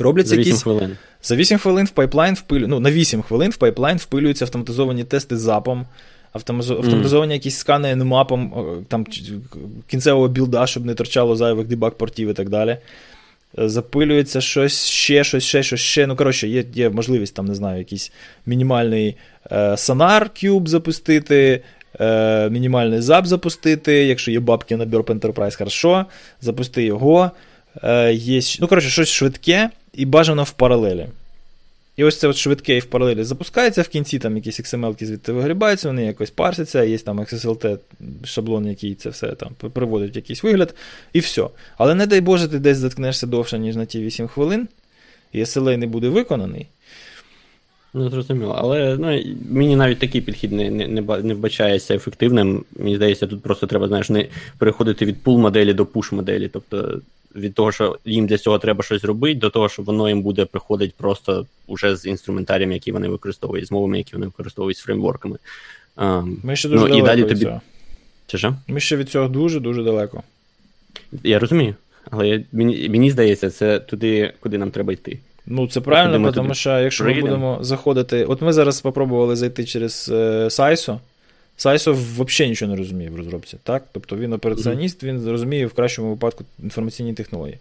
[0.00, 0.62] Робляться За 8 якісь...
[0.62, 0.96] хвилин.
[1.22, 2.68] За 8 хвилин в пайплайн впилю...
[2.68, 5.86] ну, на 8 хвилин в пайплайн впилюються автоматизовані тести запом,
[6.32, 7.36] автоматизовані mm.
[7.36, 8.52] якісь скани нмапом
[8.88, 9.06] там,
[9.86, 12.76] кінцевого білда, щоб не торчало зайвих дебаг портів і так далі.
[13.58, 16.06] Е, запилюється щось, ще щось, ще щось, ще.
[16.06, 18.12] Ну, коротше, є є можливість, там, не знаю, якийсь
[18.46, 19.16] мінімальний
[19.52, 21.62] е, сонар кюб запустити,
[22.00, 23.92] е, мінімальний зап запустити.
[23.92, 26.06] Якщо є бабки на Burp Enterprise, хорошо,
[26.40, 27.30] запусти його.
[27.82, 31.06] Е, є, Ну, коротше, щось швидке і бажано в паралелі.
[31.96, 35.32] І ось це от швидке і в паралелі запускається в кінці, там якісь XML звідти
[35.32, 37.78] вигрібаються, вони якось парсяться, є там XSLT
[38.24, 40.74] шаблон, який це все там приводить в якийсь вигляд,
[41.12, 41.48] і все.
[41.78, 44.68] Але не дай Боже, ти десь заткнешся довше, ніж на ті 8 хвилин,
[45.32, 46.66] і SLA не буде виконаний.
[47.94, 48.54] Ну, зрозуміло.
[48.58, 52.64] Але ну, мені навіть такий підхід не не, не вбачається ефективним.
[52.76, 54.26] Мені здається, тут просто треба знаєш, не
[54.58, 56.48] переходити від пул моделі до пуш моделі.
[56.48, 57.00] Тобто
[57.36, 60.44] від того, що їм для цього треба щось робити, до того, що воно їм буде
[60.44, 65.38] приходити просто уже з інструментарієм, який вони використовують, з мовами, які вони використовують з фреймворками.
[66.42, 67.40] Ми ще дуже ну, далеко і далі від тобі...
[67.40, 67.60] цього.
[68.26, 68.54] Чи що?
[68.68, 70.22] Ми ще від цього дуже-дуже далеко.
[71.22, 71.74] Я розумію.
[72.10, 75.18] Але мені мені здається, це туди, куди нам треба йти.
[75.46, 77.26] Ну, це правильно, тому що якщо прийдемо.
[77.26, 78.24] ми будемо заходити.
[78.24, 81.00] От ми зараз спробували зайти через е, Сайсо.
[81.56, 83.56] Взагалі нічого не розуміє в розробці.
[83.62, 83.84] так?
[83.92, 87.58] Тобто він операціоніст, він розуміє в кращому випадку інформаційні технології.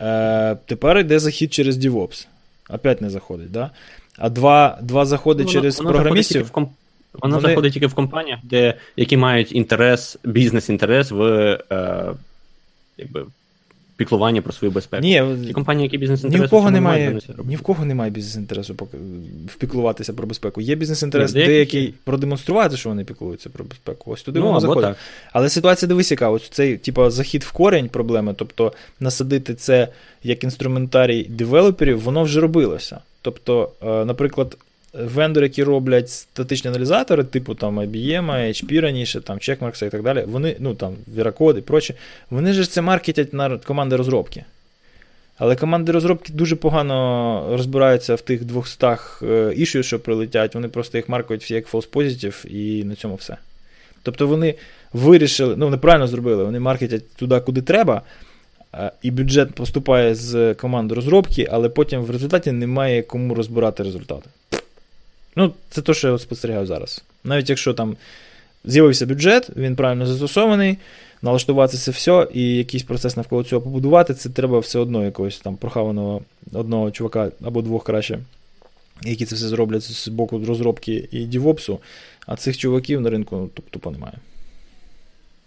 [0.00, 2.26] Е, Тепер йде захід через DevOps.
[2.70, 3.50] Опять не заходить.
[3.50, 3.70] да?
[4.18, 6.32] А два два заходи ну, через воно програмістів.
[6.32, 6.70] Заходить комп...
[7.12, 7.48] Воно вони...
[7.48, 11.22] заходить тільки в компаніях, де, які мають інтерес, бізнес-інтерес в
[11.72, 12.14] е,
[12.98, 13.26] якби,
[13.98, 15.02] піклування про свою безпеку.
[15.02, 18.76] Ні, Ті компанії, які бізнес інтересу ні в кого немає, ні в кого немає бізнес-інтересу
[19.46, 20.60] впіклуватися про безпеку.
[20.60, 24.10] Є бізнес-інтерес деякий, деякий продемонструвати, що вони піклуються про безпеку.
[24.10, 24.90] Ось туди ну, воно заходить.
[24.90, 24.96] Так.
[25.32, 29.88] Але ситуація дивись, яка ось цей типу, захід в корень проблеми, тобто насадити це
[30.22, 33.00] як інструментарій девелоперів, воно вже робилося.
[33.22, 34.56] Тобто, е, наприклад,
[34.92, 40.24] вендори, які роблять статичні аналізатори, типу там IBM, HP раніше, там Checkmarks і так далі,
[40.26, 41.94] вони, ну там Veracode і прочі,
[42.30, 44.44] вони ж це маркетять на команди розробки.
[45.38, 48.86] Але команди розробки дуже погано розбираються в тих 200
[49.56, 53.36] ішу, що прилетять, вони просто їх маркують всі як false positive, і на цьому все.
[54.02, 54.54] Тобто вони
[54.92, 58.02] вирішили, ну, неправильно зробили, вони маркетять туди, куди треба,
[59.02, 64.30] і бюджет поступає з команди розробки, але потім в результаті немає кому розбирати результати.
[65.36, 67.04] Ну, це те, що я спостерігаю зараз.
[67.24, 67.96] Навіть якщо там
[68.64, 70.78] з'явився бюджет, він правильно застосований,
[71.22, 75.56] налаштувати це все, і якийсь процес навколо цього побудувати, це треба все одно якогось там
[75.56, 78.18] прохаваного одного чувака або двох краще,
[79.02, 81.78] які це все зроблять з боку розробки і дівопсу,
[82.26, 84.18] а цих чуваків на ринку ну, тупо немає.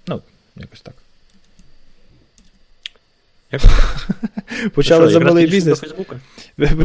[0.07, 0.21] Ну,
[0.55, 0.93] якось так.
[4.73, 5.83] Почали за малий бізнес.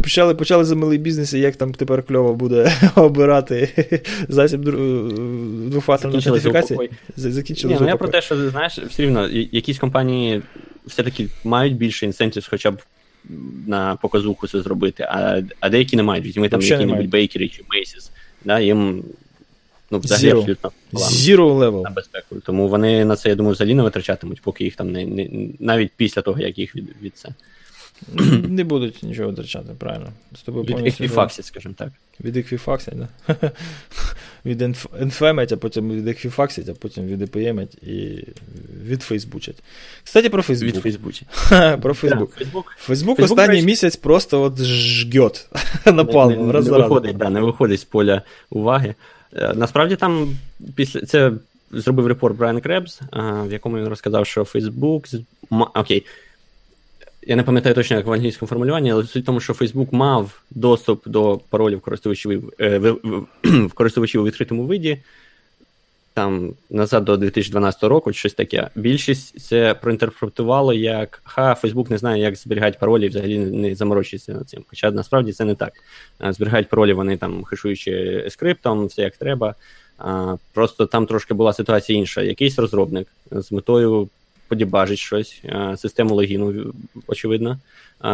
[0.03, 3.69] Почали почали за малий бізнес, і як там тепер кльово буде обирати
[4.29, 4.61] засіб
[5.71, 6.91] двофакторної ідентифікації.
[7.17, 10.43] Закінчили ну Я про те, що знаєш, все рівно, якісь компанії
[10.87, 12.83] все-таки мають більше інсентів, хоча б
[13.67, 16.27] на показуху це зробити, а а деякі не мають.
[16.27, 18.11] Візьми там які-небудь бейкери чи Macy's,
[18.45, 19.05] да, їм
[19.91, 20.39] Ну, взагалі Zero.
[20.39, 21.83] абсолютно Zero level.
[21.83, 22.37] на безпеку.
[22.47, 25.93] Тому вони на це, я думаю, взагалі не витрачатимуть, поки їх там не, не навіть
[25.97, 27.29] після того, як їх від, від це.
[28.49, 30.13] Не будуть нічого витрачати, правильно.
[30.35, 31.89] З тобою Від еквіфаксять, скажімо так.
[32.25, 33.35] Від еквіфаксять, да?
[34.47, 34.63] від
[35.01, 38.25] енфемять, а потім від еквіфаксять, а потім від епемять і
[38.85, 39.57] від фейсбучать.
[40.05, 40.75] Кстати, про Фейсбук.
[40.75, 41.29] Від Фейсбучать.
[41.83, 42.37] про Фейсбук.
[42.79, 45.49] Фейсбук останній місяць просто от жгет
[45.87, 46.31] напалм.
[46.31, 48.95] Не, не, не, виходить, да, не виходить з поля уваги.
[49.33, 50.37] Е, насправді там
[50.75, 51.33] після це
[51.71, 55.23] зробив репорт Брайан Кребс, в якому він розказав, що Facebook.
[55.75, 56.07] Окей.
[57.27, 60.41] я не пам'ятаю точно, як в англійському формулюванні, але суть в тому, що Facebook мав
[60.51, 62.95] доступ до паролів користувачів е,
[63.75, 64.99] користувачів у відкритому виді.
[66.17, 68.71] Там назад до 2012 року, щось таке.
[68.75, 74.33] Більшість це проінтерпретувало як ха, Facebook не знає, як зберігати паролі, і взагалі не заморочується
[74.33, 74.65] над цим.
[74.67, 75.73] Хоча насправді це не так.
[76.21, 79.55] Зберігають паролі вони там хешуючи скриптом, все як треба.
[80.53, 82.23] Просто там трошки була ситуація інша.
[82.23, 84.09] Якийсь розробник з метою
[84.49, 85.43] подібажить щось,
[85.77, 86.75] систему логіну,
[87.07, 87.59] очевидно.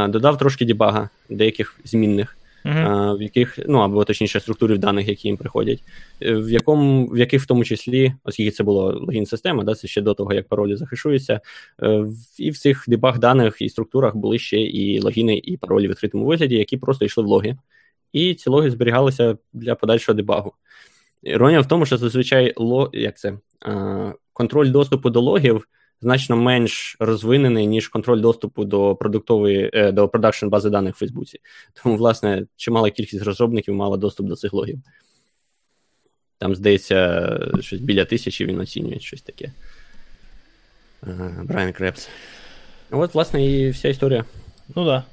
[0.09, 5.83] Додав трошки дебага деяких змінних, в яких, ну або точніше, структурів даних, які їм приходять,
[6.23, 10.01] е, в якому, в яких в тому числі, оскільки це було логін-система, да, це ще
[10.01, 11.41] до того, як паролі захишуються,
[11.83, 12.05] е,
[12.39, 16.25] і в цих дебаг даних і структурах були ще і логіни, і паролі в відкритому
[16.25, 17.57] вигляді, які просто йшли в логи.
[18.13, 20.53] І ці логи зберігалися для подальшого дебагу.
[21.23, 23.39] Іронія в тому, що зазвичай ло, як це,
[24.33, 25.69] контроль доступу до логів
[26.03, 31.39] значно менш розвинений, ніж контроль доступу до продуктової е, до продакшн бази даних в Фейсбуці.
[31.83, 34.79] Тому, власне, чимала кількість розробників мала доступ до цих логів.
[36.39, 39.53] Там, здається, щось біля тисячі він оцінює щось таке.
[41.43, 42.09] Брайан Кребс.
[42.91, 44.25] От, власне, і вся історія.
[44.77, 45.05] Ну да.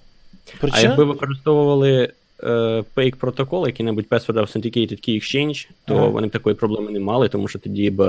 [0.59, 0.81] Причина?
[0.81, 2.47] А якби використовували е,
[2.95, 6.07] PAKE протокол, який-небудь Password Authenticated Key Exchange, то ага.
[6.07, 8.01] вони б такої проблеми не мали, тому що тоді б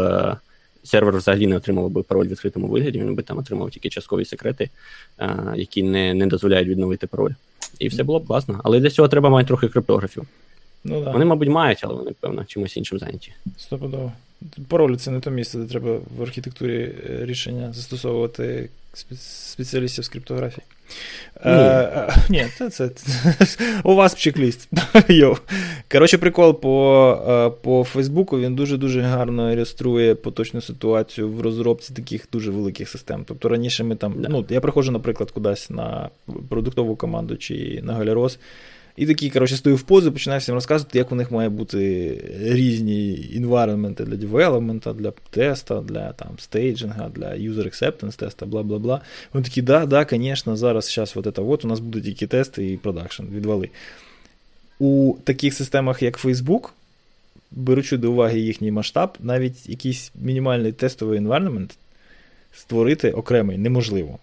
[0.82, 4.24] сервер взагалі не отримав би пароль в відкритому вигляді, він би там отримав тільки часткові
[4.24, 4.70] секрети,
[5.18, 7.32] а, які не не дозволяють відновити пароль.
[7.78, 8.60] І все було б класно.
[8.64, 10.26] Але для цього треба мати трохи криптографів.
[10.84, 11.10] Ну, да.
[11.10, 13.32] Вони, мабуть, мають, але вони, певно, чимось іншим зайняті.
[13.58, 14.12] Стопудово.
[14.68, 20.64] Пароль це не те місце, де треба в архітектурі е, рішення застосовувати спеціалістів з криптографії.
[21.44, 22.90] Ні, а, ні це, це,
[23.84, 24.68] у вас чек-ліст.
[25.92, 32.50] Коротше, прикол по по Фейсбуку він дуже-дуже гарно ілюструє поточну ситуацію в розробці таких дуже
[32.50, 33.24] великих систем.
[33.28, 34.14] Тобто раніше ми там.
[34.18, 34.28] Да.
[34.28, 36.08] ну, Я приходжу, наприклад, кудись на
[36.48, 38.38] продуктову команду чи на Галярос.
[38.96, 43.28] І такий, коротше, стою в позу, починаю всім розказувати, як у них має бути різні
[43.32, 49.00] інвайронменти для девелопмента, для теста, для там, стейджинга, для user acceptance теста, бла бла бла.
[49.32, 52.72] Вони такі, да, да, звісно, зараз зараз вот это вот, у нас будуть тільки тести
[52.72, 53.68] і продакшн, відвали.
[54.78, 56.68] У таких системах, як Facebook,
[57.50, 61.70] беручи до уваги їхній масштаб, навіть якийсь мінімальний тестовий environment
[62.52, 64.18] створити окремий неможливо.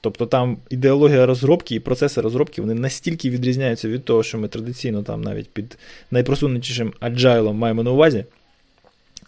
[0.00, 5.02] Тобто там ідеологія розробки і процеси розробки вони настільки відрізняються від того, що ми традиційно
[5.02, 5.78] там навіть під
[6.10, 8.24] найпросунутішим аджайлом маємо на увазі,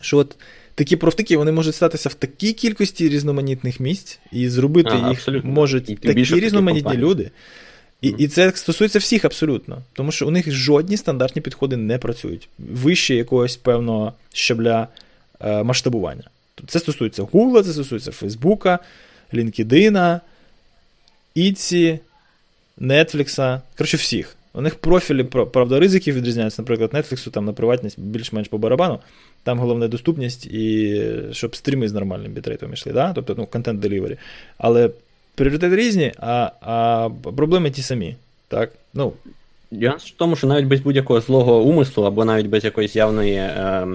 [0.01, 0.37] що от
[0.75, 5.51] такі профтики вони можуть статися в такій кількості різноманітних місць, і зробити ага, їх абсолютно.
[5.51, 7.31] можуть і такі різноманітні люди.
[8.01, 8.15] І mm.
[8.19, 13.15] і це стосується всіх абсолютно, тому що у них жодні стандартні підходи не працюють вище
[13.15, 14.89] якогось певного щабля
[15.41, 16.25] е, масштабування.
[16.67, 18.79] Це стосується Google, це стосується Фейсбука,
[19.33, 20.21] LinkedIn,
[21.35, 21.99] Іці,
[22.81, 24.37] Netflix, коротше, всіх.
[24.55, 28.99] У них профілі, правда, ризиків відрізняються, наприклад, Netflix там на приватність більш-менш по барабану.
[29.43, 33.13] Там головне доступність і щоб стріми з нормальним бітрейтом йшли, да?
[33.13, 34.17] тобто ну, контент делівері.
[34.59, 34.91] Але
[35.35, 38.17] пріоритети різні, а а проблеми ті самі.
[38.49, 38.73] так?
[38.95, 39.13] Ну,
[39.71, 43.35] Я в тому, що навіть без будь-якого злого умислу, або навіть без якоїсь явної.
[43.35, 43.87] Е,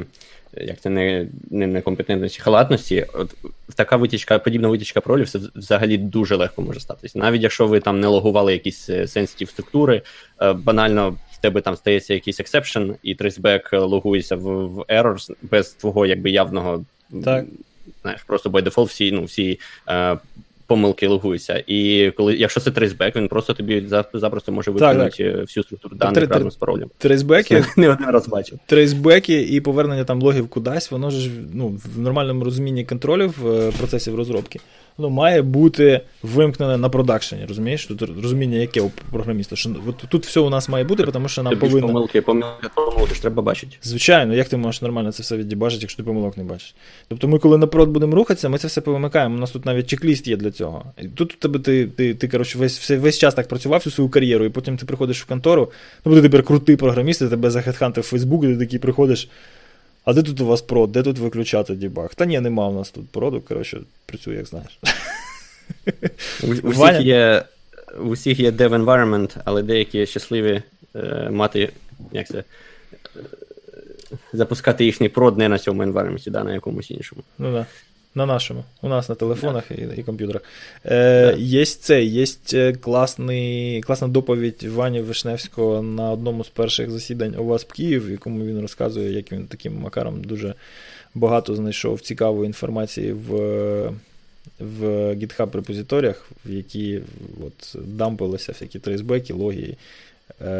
[0.57, 3.35] як це не не некомпетентності, халатності, от
[3.75, 7.19] така витічка, подібна витічка це взагалі дуже легко може статися.
[7.19, 10.01] Навіть якщо ви там не логували якісь sensitive структури,
[10.41, 15.69] е, банально в тебе там стається якийсь exception, і traceback логується в, в errors без
[15.69, 16.85] твого якби явного.
[17.23, 17.45] Так.
[18.01, 20.17] Знаєш, просто by default всі ну, всі е,
[20.67, 21.63] помилки логуються.
[21.67, 26.51] І коли, якщо це трейсбек, він просто тобі запросто може виконати всю структуру даних разом
[26.51, 26.89] з паролем.
[26.97, 28.59] Трейсбеки, не один раз бачив.
[28.65, 34.15] Трейсбеки і повернення там логів кудись, воно ж ну, в нормальному розумінні контролів в процесів
[34.15, 34.59] розробки
[34.97, 37.45] воно має бути вимкнене на продакшені.
[37.45, 37.85] Розумієш?
[37.85, 39.55] Тут розуміння, яке у програміста.
[39.55, 41.87] Що от Тут все у нас має бути, тому що нам повинно...
[41.87, 43.77] помилки, помилки, помилки ж треба бачити.
[43.81, 46.75] Звичайно, як ти можеш нормально це все відібачити, якщо ти помилок не бачиш.
[47.07, 49.35] Тобто ми, коли на прод будемо рухатися, ми це все повимикаємо.
[49.35, 50.83] У нас тут навіть чек-ліст є для цього.
[51.01, 54.09] І тут у тебе ти, ти, ти коротше, весь весь час так працював всю свою
[54.09, 55.71] кар'єру, і потім ти приходиш в контору,
[56.05, 59.29] ну ти тепер крутий програміст, і тебе захедхантив в Фейсбук, і ти такий приходиш.
[60.05, 60.91] А де тут у вас прод?
[60.91, 62.15] Де тут виключати дебаг?
[62.15, 64.79] Та ні, нема у нас тут проду, коротше, працює, як знаєш.
[66.43, 67.45] У, у всіх є
[67.99, 70.61] у всіх є dev environment, але деякі щасливі
[70.95, 71.71] е, мати
[72.11, 73.19] як це, е,
[74.33, 77.23] запускати їхній прод не на цьому environment, да, на якомусь іншому.
[77.37, 77.65] Ну да.
[78.15, 78.63] На нашому.
[78.81, 79.75] У нас на телефонах да.
[79.75, 80.41] і і комп'ютерах.
[80.85, 81.37] Е, да.
[81.37, 87.71] Є це, є е, класний, класна доповідь Вані Вишневського на одному з перших засідань ОВАСП
[87.71, 90.53] Київ, в якому він розказує, як він таким макаром дуже
[91.13, 93.91] багато знайшов цікавої інформації в
[94.59, 97.01] в GitHub репозиторіях, в які
[97.47, 99.75] от, дампилися всякі трейсбеки, логи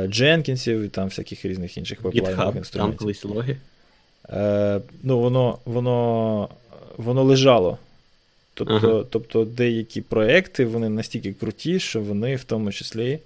[0.08, 2.98] Дженкінсів і там всяких різних інших пайплайнових інструментів.
[2.98, 3.58] Дампились логи?
[4.30, 6.50] Е, ну, Воно воно,
[6.98, 7.78] воно лежало.
[8.54, 9.04] Тобто ага.
[9.10, 13.20] тобто деякі проекти вони настільки круті, що вони в тому числі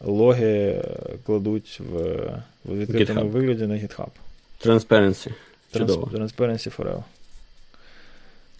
[0.00, 0.84] логи
[1.26, 1.94] кладуть в,
[2.64, 3.30] в відкритому GitHub.
[3.30, 4.08] вигляді на GitHub.
[4.64, 5.32] Transparency.
[5.72, 6.10] Чудово.
[6.14, 7.02] Transparency forever.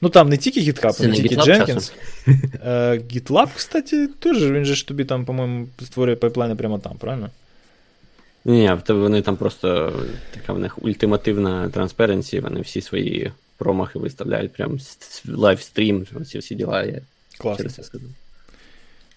[0.01, 1.93] Ну там не тільки GitHub, не тільки Jenkins.
[2.65, 7.31] Е, GitLab, кстати, теж він же ж тобі там, по-моєму, створює пайплайни прямо там, правильно?
[8.45, 9.93] Ні, вони там просто
[10.35, 14.79] така в них ультимативна транспаренція, вони всі свої промахи виставляють, прям
[15.29, 16.83] лайвстрім, ці всі діла.
[16.83, 17.01] Я
[17.39, 17.57] Класно.
[17.57, 18.09] через це сказав.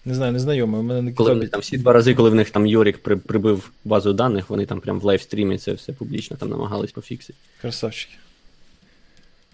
[0.04, 0.82] Не знаю, не знайомий.
[0.82, 3.70] Мене не коли вони там всі два рази, коли в них там Йорік при, прибив
[3.84, 7.38] базу даних, вони там прям в лайвстрімі це все публічно там намагались пофіксити.
[7.60, 8.14] Красавчики.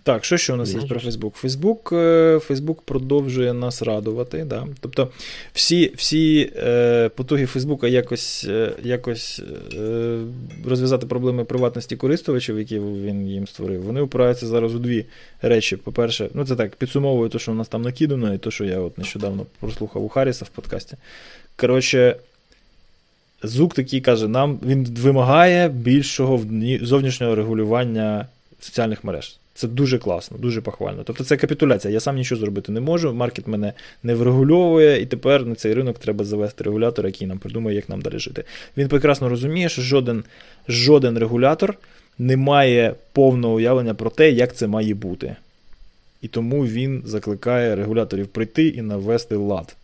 [0.04, 1.34] Так, що ще у нас є про Фейсбук?
[1.34, 1.94] Фейсбук
[2.40, 4.44] Фейсбук продовжує нас радувати.
[4.44, 4.66] Да?
[4.80, 5.08] Тобто
[5.52, 9.42] всі всі е, потуги Фейсбука якось е, якось
[9.74, 10.18] е,
[10.66, 15.04] розв'язати проблеми приватності користувачів, які він їм створив, вони опираються зараз у дві
[15.42, 15.76] речі.
[15.76, 18.80] По-перше, ну це так, підсумовую те, що у нас там накидано, і те, що я
[18.80, 20.96] от нещодавно прослухав у Харріса в подкасті.
[21.56, 22.16] Коротше,
[23.42, 26.40] Зук такий каже, нам він вимагає більшого
[26.82, 28.26] зовнішнього регулювання
[28.60, 29.38] соціальних мереж.
[29.54, 31.02] Це дуже класно, дуже похвально.
[31.04, 31.94] Тобто це капітуляція.
[31.94, 33.12] Я сам нічого зробити не можу.
[33.12, 37.76] Маркет мене не врегульовує, і тепер на цей ринок треба завести регулятор, який нам придумає,
[37.76, 38.44] як нам далі жити.
[38.76, 40.24] Він прекрасно розуміє, що жоден,
[40.68, 41.74] жоден регулятор
[42.18, 45.36] не має повного уявлення про те, як це має бути.
[46.22, 49.76] І тому він закликає регуляторів прийти і навести лад.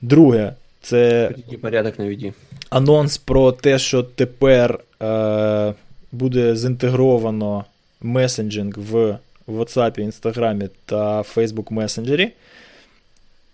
[0.00, 2.32] Друге, це порядок на віді.
[2.70, 5.74] анонс про те, що тепер е,
[6.12, 7.64] буде зінтегровано
[8.02, 12.30] месенджинг в WhatsApp, Інстаграмі та Facebook месенджері.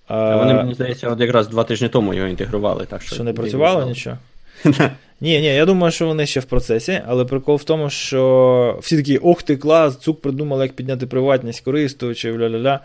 [0.06, 2.86] А Вони, мені здається, от якраз два тижні тому його інтегрували.
[2.86, 4.18] так Що Що не працювало нічого?
[5.20, 8.96] Ні, ні, я думаю, що вони ще в процесі, але прикол в тому, що всі
[8.96, 12.78] такі, ох ти, клас, цук придумали, як підняти приватність користувачів, ля-ля-ля.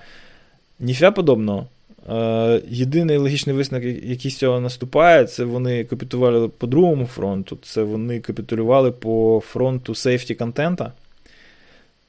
[0.80, 1.67] Ніфя подобного.
[2.10, 7.84] Е, Єдиний логічний висновок, який з цього наступає, це вони капітулювали по другому фронту, це
[7.84, 10.91] вони капітулювали по фронту сейфті контента.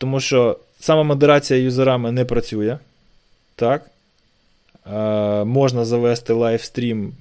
[0.02, 2.78] Тому що сама модерація юзерами не працює.
[3.56, 3.90] Так?
[4.92, 7.12] Е, Можна завести лайвстрім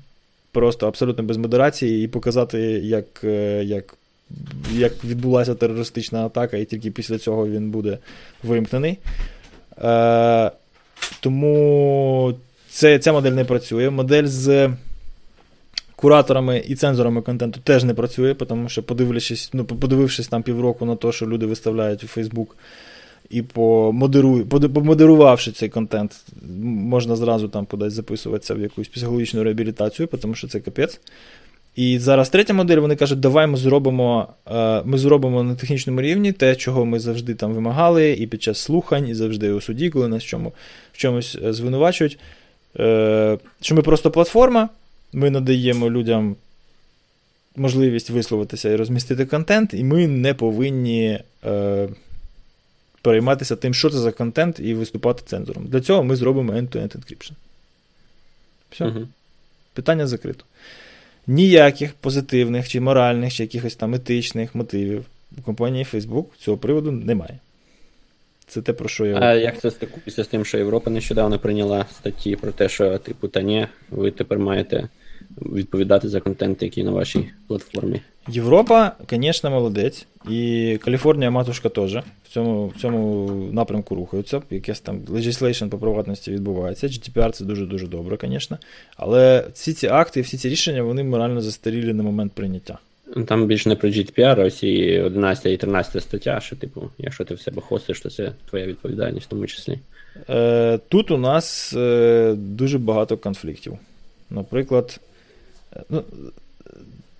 [0.51, 3.95] просто абсолютно без модерації і показати, як е, як,
[4.71, 7.97] як відбулася терористична атака, і тільки після цього він буде
[8.43, 8.97] вимкнений.
[9.83, 10.51] Е,
[11.19, 12.33] Тому
[12.69, 13.89] це, ця модель не працює.
[13.89, 14.69] Модель з.
[16.01, 20.95] Кураторами і цензорами контенту теж не працює, тому що, подивившись ну, подивившись там півроку на
[20.95, 22.57] те, що люди виставляють у Фейсбук,
[23.29, 26.25] і помодерувавши цей контент,
[26.63, 30.99] можна зразу там кудись записуватися в якусь психологічну реабілітацію, тому що це капець.
[31.75, 36.31] І зараз третя модель, вони кажуть, давай ми зробимо е, ми зробимо на технічному рівні
[36.31, 40.07] те, чого ми завжди там вимагали, і під час слухань, і завжди у суді, коли
[40.07, 40.23] нас
[40.93, 42.19] в чомусь е, звинувачують.
[42.79, 44.69] Е, що ми просто платформа.
[45.13, 46.36] Ми надаємо людям
[47.56, 51.89] можливість висловитися і розмістити контент, і ми не повинні е,
[53.02, 55.67] перейматися тим, що це за контент, і виступати цензором.
[55.67, 57.32] Для цього ми зробимо end-to-end encryption.
[58.71, 58.86] Все.
[58.86, 59.08] Угу.
[59.74, 60.45] Питання закрито.
[61.28, 65.06] Ніяких позитивних, чи моральних, чи якихось там етичних мотивів
[65.38, 67.39] у компанії Facebook цього приводу немає.
[68.47, 69.19] Це те, про що я.
[69.19, 73.28] А як це стикується з тим, що Європа нещодавно прийняла статті про те, що, типу,
[73.28, 74.89] та ні, ви тепер маєте
[75.41, 78.01] відповідати за контент, який на вашій платформі.
[78.27, 84.41] Європа, звісно, молодець, і Каліфорнія матушка теж в цьому в цьому напрямку рухаються.
[84.49, 86.87] Якесь там legislation по приватності відбувається.
[86.87, 88.57] GDPR це дуже-дуже добре, звісно.
[88.97, 92.77] Але всі ці акти, всі ці рішення, вони морально застарілі на момент прийняття.
[93.27, 97.34] Там більше не про GDPR, а всі 11 і 13 стаття, що, типу, якщо ти
[97.34, 99.79] в себе хостиш, то це твоя відповідальність в тому числі.
[100.29, 103.77] Е, Тут у нас е, дуже багато конфліктів.
[104.29, 104.99] Наприклад,
[105.89, 106.03] Ну,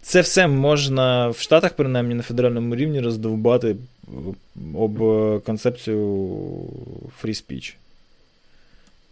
[0.02, 3.76] Це все можна в Штатах, принаймні на федеральному рівні, роздовбати
[4.76, 4.98] об
[5.44, 6.08] концепцію
[7.24, 7.76] free speech.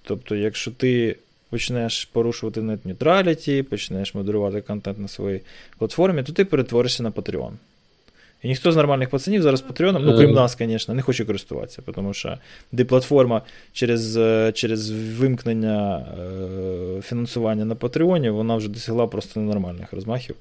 [0.02, 1.16] Тобто, якщо ти
[1.50, 5.42] почнеш порушувати net neutrality, почнеш модерувати контент на своїй
[5.78, 7.52] платформі, то ти перетворишся на Patreon.
[8.44, 12.14] І ніхто з нормальних пацанів зараз Патреоном, ну крім нас, звісно, не хоче користуватися, тому
[12.14, 12.38] що
[12.72, 13.42] де платформа
[13.74, 20.36] через е, через вимкнення е, фінансування на Патреоні, вона вже досягла просто ненормальних розмахів.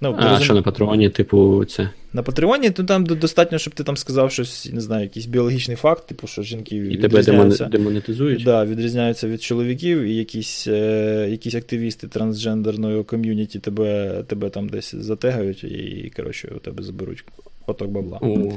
[0.00, 1.90] Ну, А розум- що на патроні, типу, це.
[2.12, 6.06] На Патреоні, то там достатньо, щоб ти там сказав щось, не знаю, якийсь біологічний факт,
[6.06, 7.64] типу, що жінки І відрізняються.
[7.64, 8.44] демон- демонетизують.
[8.44, 14.94] Да, відрізняються від чоловіків, і якісь, е, якісь активісти трансгендерного ком'юніті тебе, тебе там десь
[14.94, 17.24] затегають і, коротше, у тебе заберуть
[17.66, 18.18] поток бабла.
[18.22, 18.52] О,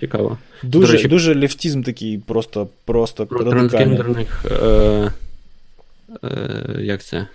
[0.00, 0.38] цікаво.
[0.62, 3.68] Дуже, речі- дуже лефтізм такий, просто, просто Про радикальний.
[3.96, 4.44] трансгендерних.
[4.62, 5.12] Е,
[6.24, 7.26] е, як це?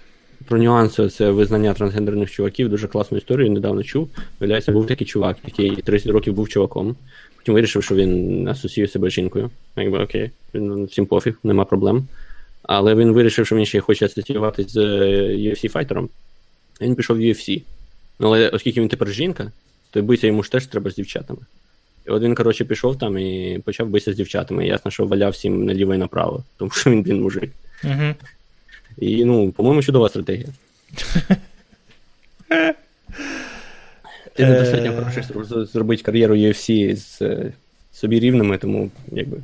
[0.45, 2.69] Про нюанси це визнання трансгендерних чуваків.
[2.69, 4.09] Дуже класну історію недавно чув.
[4.39, 6.95] Виявляється, був такий чувак, який 30 років був чуваком.
[7.37, 9.51] Потім вирішив, що він асоціює себе з жінкою.
[9.75, 12.07] Якби окей, він всім пофіг, нема проблем.
[12.63, 14.81] Але він вирішив, що він ще хоче асоціюватися з е,
[15.35, 16.09] UFC файтером.
[16.81, 17.61] Він пішов в UFC.
[18.19, 19.51] Ну, але оскільки він тепер жінка,
[19.91, 21.39] то битися йому ж теж треба з дівчатами.
[22.07, 24.65] І от він, коротше, пішов там і почав битися з дівчатами.
[24.65, 27.51] І ясно, що валяв всім наліво і направо, тому що він, він мужик.
[27.83, 28.13] Угу.
[28.97, 30.47] І, ну, по-моєму, чудова стратегія.
[34.33, 34.49] Ти Е.
[34.49, 37.53] недостатньо хороший, щоб зробити кар'єру UFC з е,
[37.93, 39.37] собі рівними, тому якби.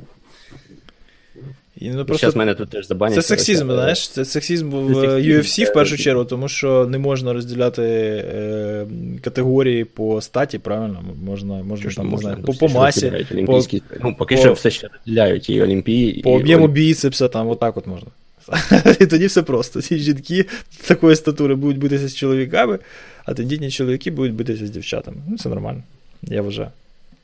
[1.76, 2.20] І, ну, Просто...
[2.26, 3.14] Зараз мене тут теж забанять.
[3.14, 7.32] Це сексизм, але- знаєш, це сексизм в UFC в першу чергу, тому що не можна
[7.32, 8.86] розділяти е,
[9.22, 11.04] категорії по статі, правильно?
[11.24, 12.20] Можна, можна Що там, можна?
[12.30, 13.82] знаю, Ну, по, по масі, олімпійські.
[14.02, 17.76] Ну, поки по- що все ще розділяють і Олімпії, по об'єму Олі- біцепса, там, отак
[17.76, 18.08] от можна.
[19.00, 19.82] І тоді все просто.
[19.82, 20.46] Ці жінки
[20.86, 22.78] такої статури будуть битися з чоловіками,
[23.24, 25.16] а тендітні чоловіки будуть битися з дівчатами.
[25.28, 25.82] Ну, це нормально,
[26.22, 26.68] я вважаю.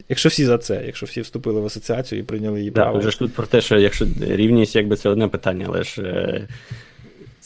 [0.09, 2.99] Якщо всі за це, якщо всі вступили в асоціацію і прийняли її Да, право.
[2.99, 6.49] вже ж тут про те, що якщо рівність, якби це одне питання, але ж е,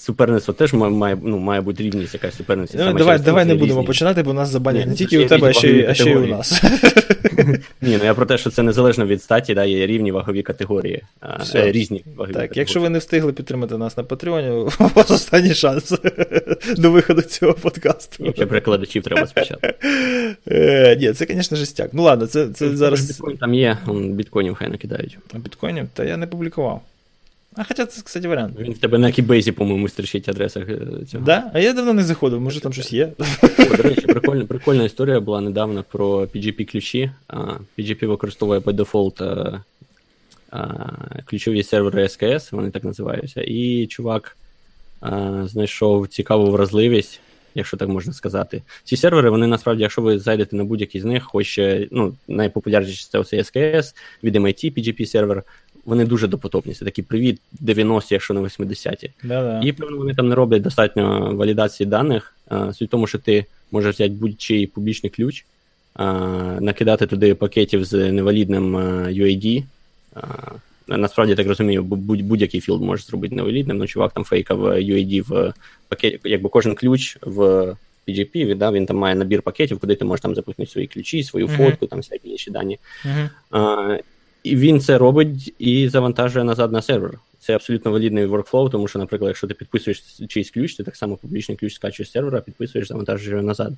[0.05, 2.79] суперництво теж має, ну, має бути рівність, якась суперниця.
[2.79, 5.53] Ну, давай, давай не є будемо починати, бо нас забанять не тільки у тебе, а
[5.53, 6.63] ще, а ще й у нас.
[7.83, 11.03] Ні, ну я про те, що це незалежно від статі, да, є рівні вагові категорії,
[11.41, 11.59] Все.
[11.69, 12.61] е, різні вагові Так, категорії.
[12.61, 15.93] якщо ви не встигли підтримати нас на Патреоні, у вас останній шанс
[16.77, 18.33] до виходу цього подкасту.
[18.37, 19.67] Ще перекладачів треба спочатку.
[20.49, 21.91] Е, Ні, це, звісно, жестяк.
[21.93, 23.79] Ну ладно, це, це зараз Біткоін там є,
[24.11, 25.19] біткоїнів хай накидають.
[25.35, 26.83] біткоїнів, та я не публікував.
[27.57, 28.57] А хоча це, кстати, варіант.
[28.59, 30.81] Він в тебе на кібейзі, по-моєму, стрічить адресах е,
[31.11, 31.25] цього.
[31.25, 31.51] Да?
[31.55, 33.13] А я давно не заходив, може там щось є.
[33.19, 37.11] О, До речі, прикольна, прикольна історія була недавно про PGP ключі.
[37.79, 39.61] PGP використовує по дефолт а,
[40.51, 40.89] а,
[41.25, 43.43] ключові сервери SKS, вони так називаються.
[43.43, 44.37] І чувак
[45.45, 47.21] знайшов цікаву вразливість,
[47.55, 48.63] якщо так можна сказати.
[48.85, 53.09] Ці сервери, вони насправді, якщо ви зайдете на будь-який з них, хоч е, ну, найпопулярніший
[53.11, 55.43] це оцей SKS, від MIT PGP сервер,
[55.85, 56.74] вони дуже допотопні.
[56.74, 59.11] Це такі привіт 90-ті, якщо не 80-ті.
[59.24, 59.61] Да-да.
[59.64, 62.35] І певно вони там не роблять достатньо валідації даних.
[62.49, 65.45] А, Суть в тому, що ти можеш взяти будь-чий публічний ключ,
[65.95, 66.05] а,
[66.61, 68.80] накидати туди пакетів з невалідним а,
[69.11, 69.64] UID.
[70.89, 74.61] Насправді я так розумію, бу- будь- будь-який field може зробити невалідним, ну чувак там фейкав
[74.64, 75.53] UID в
[75.89, 77.41] пакеті, якби кожен ключ в
[78.09, 81.47] PGP, да, він там має набір пакетів, куди ти можеш там запихнути свої ключі, свою
[81.47, 81.57] Мгм.
[81.57, 82.78] фотку, там всякі інші дані.
[83.05, 83.28] Мгм.
[83.51, 83.99] А,
[84.45, 87.19] і він це робить і завантажує назад на сервер.
[87.39, 91.17] Це абсолютно валідний workflow, тому що, наприклад, якщо ти підписуєш чийсь ключ, ти так само
[91.17, 93.73] публічний ключ скачуєш з сервера, підписуєш, завантажуєш його назад.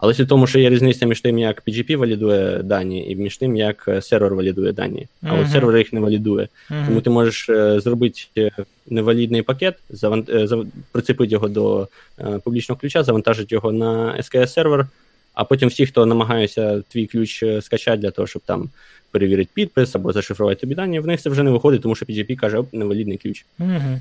[0.00, 3.56] Але в тому, що є різниця між тим, як PGP валідує дані, і між тим,
[3.56, 5.06] як е, сервер валідує дані.
[5.22, 5.40] А Мгм.
[5.40, 6.48] от сервер їх не валідує.
[6.70, 6.86] Мгм.
[6.86, 8.50] Тому ти можеш е, зробити е,
[8.86, 10.24] невалідний пакет, заван...
[10.28, 10.66] е, зав...
[10.92, 11.88] прицепити його до
[12.44, 14.86] публічного ключа, завантажити його на SKS сервер,
[15.34, 18.70] а потім всі, хто намагаються твій ключ е, скачати для того, щоб там
[19.10, 22.36] перевірити підпис або зашифрувати тобі дані, в них це вже не виходить, тому що PGP
[22.36, 23.44] каже, оп, невалідний ключ.
[23.58, 24.00] Мгм.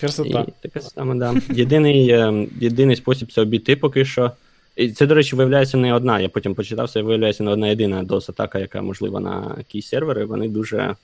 [0.00, 0.46] Красота.
[0.48, 1.34] І таке саме, да.
[1.54, 4.32] Єдиний, е, єдиний спосіб це обійти поки що.
[4.76, 6.20] І це, до речі, виявляється не одна.
[6.20, 10.24] Я потім почитав, це виявляється не одна єдина DOS-атака, яка можлива на якісь сервери.
[10.24, 10.94] Вони дуже,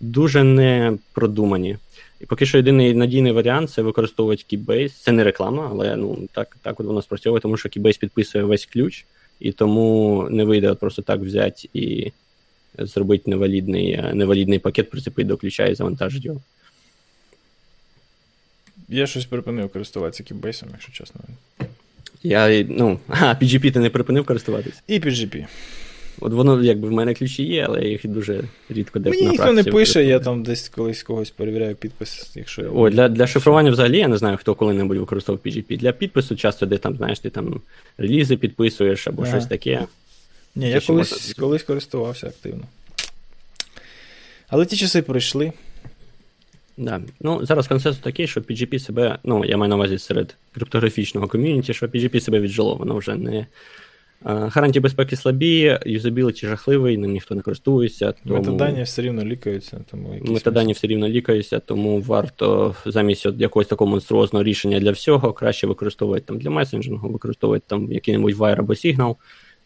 [0.00, 1.76] дуже не продумані.
[2.20, 4.92] І поки що єдиний надійний варіант це використовувати Keybase.
[5.02, 8.66] Це не реклама, але ну так, так от воно спрацьовує, тому що Keybase підписує весь
[8.66, 9.04] ключ,
[9.40, 12.12] і тому не вийде от просто так взяти і
[12.78, 16.40] зробити невалідний, е, невалідний пакет, прицепити до ключа і завантажити його.
[18.88, 21.20] Я щось припинив користуватися кібейсом, якщо чесно.
[22.22, 24.82] Я, ну, а, PGP ти не припинив користуватись?
[24.86, 25.46] І PGP.
[26.20, 29.52] От воно якби в мене ключі є, але я їх дуже рідко де Мені ніхто
[29.52, 32.68] не пише, я там десь колись когось перевіряю підпис, якщо я.
[32.68, 35.78] О, для, для шифрування взагалі я не знаю, хто коли-небудь використовував PGP.
[35.78, 37.60] Для підпису часто де там, знаєш, ти там
[37.98, 39.30] релізи підписуєш або Ага.
[39.30, 39.86] щось таке.
[40.54, 42.62] Ні, я колись, можна- колись користувався активно.
[44.48, 45.52] Але ті часи пройшли.
[46.76, 47.00] Да.
[47.20, 51.74] Ну, зараз консенсус такий, що PGP себе, ну, я маю на увазі серед криптографічного ком'юніті,
[51.74, 53.46] що PGP себе віджило, воно вже не,
[54.24, 58.14] Гарантії безпеки слабі, юзабіліті жахливий, ним ніхто не користується.
[58.24, 58.36] Тому...
[58.36, 59.80] Метадані все рівно лікаються.
[59.90, 65.32] Тому Метадані все рівно лікаються, тому варто замість от якогось такого монструозного рішення для всього,
[65.32, 69.16] краще використовувати там для месенджингу, використовувати там який-небудь Wire або Signal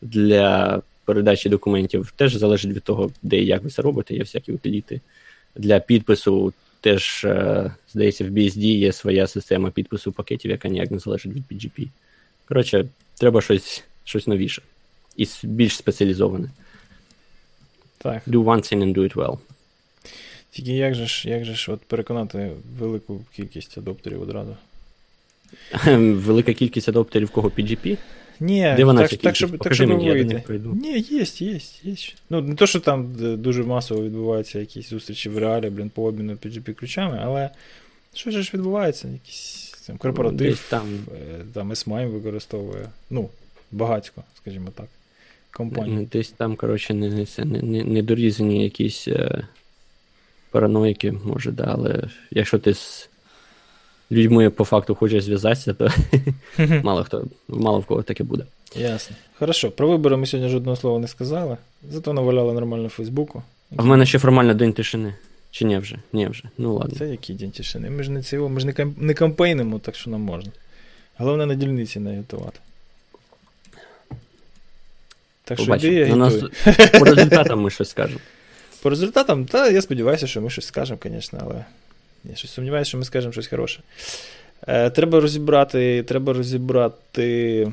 [0.02, 2.12] для передачі документів.
[2.16, 5.00] Теж залежить від того, де і як ви це робите, є всякі утиліти.
[5.56, 10.98] Для підпису теж, е, здається, в BSD є своя система підпису пакетів, яка ніяк не
[10.98, 11.88] залежить від PGP.
[12.48, 12.84] Коротше,
[13.18, 14.62] треба щось щось новіше
[15.16, 16.50] і більш спеціалізоване.
[17.98, 18.22] Так.
[18.26, 19.38] Do one thing and do it well.
[20.50, 24.56] Тільки як же ж як же ж от переконати велику кількість адоптерів одразу?
[25.96, 27.98] Велика кількість адоптерів кого PGP?
[28.40, 30.42] Ні, Де вона так, так, щоб, так, щоб вийти.
[30.74, 31.96] Ні, є, є, є.
[32.30, 36.32] Ну, не то, що там дуже масово відбуваються якісь зустрічі в реалі, блін, по обміну
[36.32, 37.50] PGP-ключами, але
[38.14, 39.08] що ж відбувається?
[39.08, 42.88] Якісь там корпоратив, Десь там, е, там S-MIME використовує.
[43.10, 43.28] Ну,
[43.72, 44.86] багатько, скажімо так.
[45.50, 46.08] компанії.
[46.12, 49.44] Десь там, коротше, не не, не, не дорізані якісь е,
[50.50, 53.08] параноїки, може, да, але якщо ти з
[54.10, 55.88] людьми по факту хочеш зв'язатися, то
[56.82, 58.44] мало хто, мало в кого таке буде.
[58.76, 59.16] Ясно.
[59.38, 59.70] Хорошо.
[59.70, 61.56] Про вибори ми сьогодні жодного слова не сказали,
[61.90, 63.42] зато наваляли нормально в Фейсбуку.
[63.76, 65.14] А в мене ще формально день тишини.
[65.50, 65.98] Чи не вже?
[66.12, 66.44] Ні вже.
[66.58, 66.98] Ну ладно.
[66.98, 67.90] Це який день тишини?
[67.90, 70.52] Ми ж не цього, ми ж не, не кампейнимо, так що нам можна.
[71.16, 72.60] Головне на дільниці не агітувати.
[75.48, 76.34] Так що нас...
[76.98, 78.20] По результатам ми щось скажемо.
[78.82, 81.64] По результатам, та я сподіваюся, що ми щось скажемо, звісно, але
[82.24, 83.80] я щось сумніваюся, що ми скажемо щось хороше.
[84.68, 87.66] Е, Треба розібрати, треба розібрати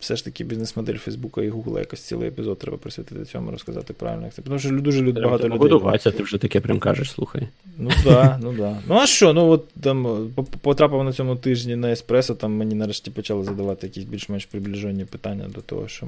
[0.00, 4.24] все ж таки бізнес-модель Фейсбука і Гугла якось цілий епізод треба присвятити цьому, розказати правильно.
[4.24, 4.42] як це.
[4.42, 5.58] Тому що дуже люд, багато людей.
[5.58, 7.48] Годуватися, ти вже таке прям кажеш, слухай.
[7.78, 8.78] Ну да, ну да.
[8.88, 9.32] Ну а що?
[9.32, 10.28] Ну от там
[10.60, 15.48] потрапив на цьому тижні на еспресо, там мені нарешті почали задавати якісь більш-менш приближені питання
[15.54, 16.06] до того, що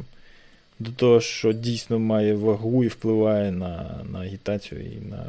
[0.78, 5.24] до того, що дійсно має вагу і впливає на на агітацію і на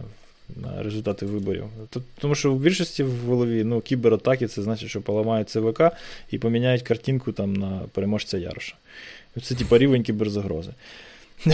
[0.56, 1.64] на результати виборів.
[2.20, 5.82] Тому що в більшості в голові ну, кібератаки це значить, що поламають ЦВК
[6.32, 8.76] і поміняють картинку там на переможця Яроша.
[9.44, 10.72] Це типа рівень кіберзагрози.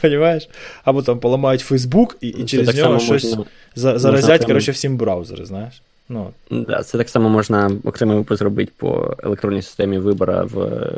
[0.00, 0.48] Понимаєш?
[0.84, 3.36] Або там поламають Фейсбук і і через нього щось
[3.74, 5.82] заразять коротше, всім браузери, знаєш.
[6.10, 10.54] Ну, да, Це так само можна окремий випуск зробити по електронній системі вибора в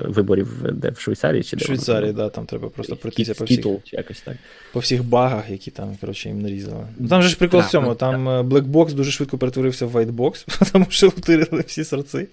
[0.09, 1.65] виборів де в Швейцарії чи де.
[1.65, 4.37] В Швейцарії, да, там треба просто пройтися по всіх якось так.
[4.73, 6.87] по всіх багах, які там коротше, їм нарізали.
[6.99, 10.47] Ну, Там же ж прикол в цьому, там е, Blackbox дуже швидко перетворився в Whitebox,
[10.73, 12.27] тому що утирили всі сорці.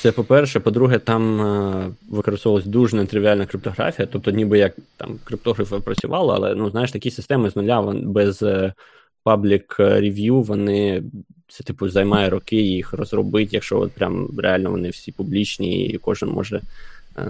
[0.00, 6.34] Це по-перше, по-друге, там е, використовувалась дуже нетривіальна криптографія, тобто ніби як там криптографи працювали,
[6.36, 8.42] але ну, знаєш, такі системи з нуля без.
[8.42, 8.72] Е,
[9.24, 11.02] паблік рев'ю, вони
[11.54, 16.28] це типу займає роки їх розробити, якщо от прям реально вони всі публічні, і кожен
[16.28, 16.60] може
[17.18, 17.26] е,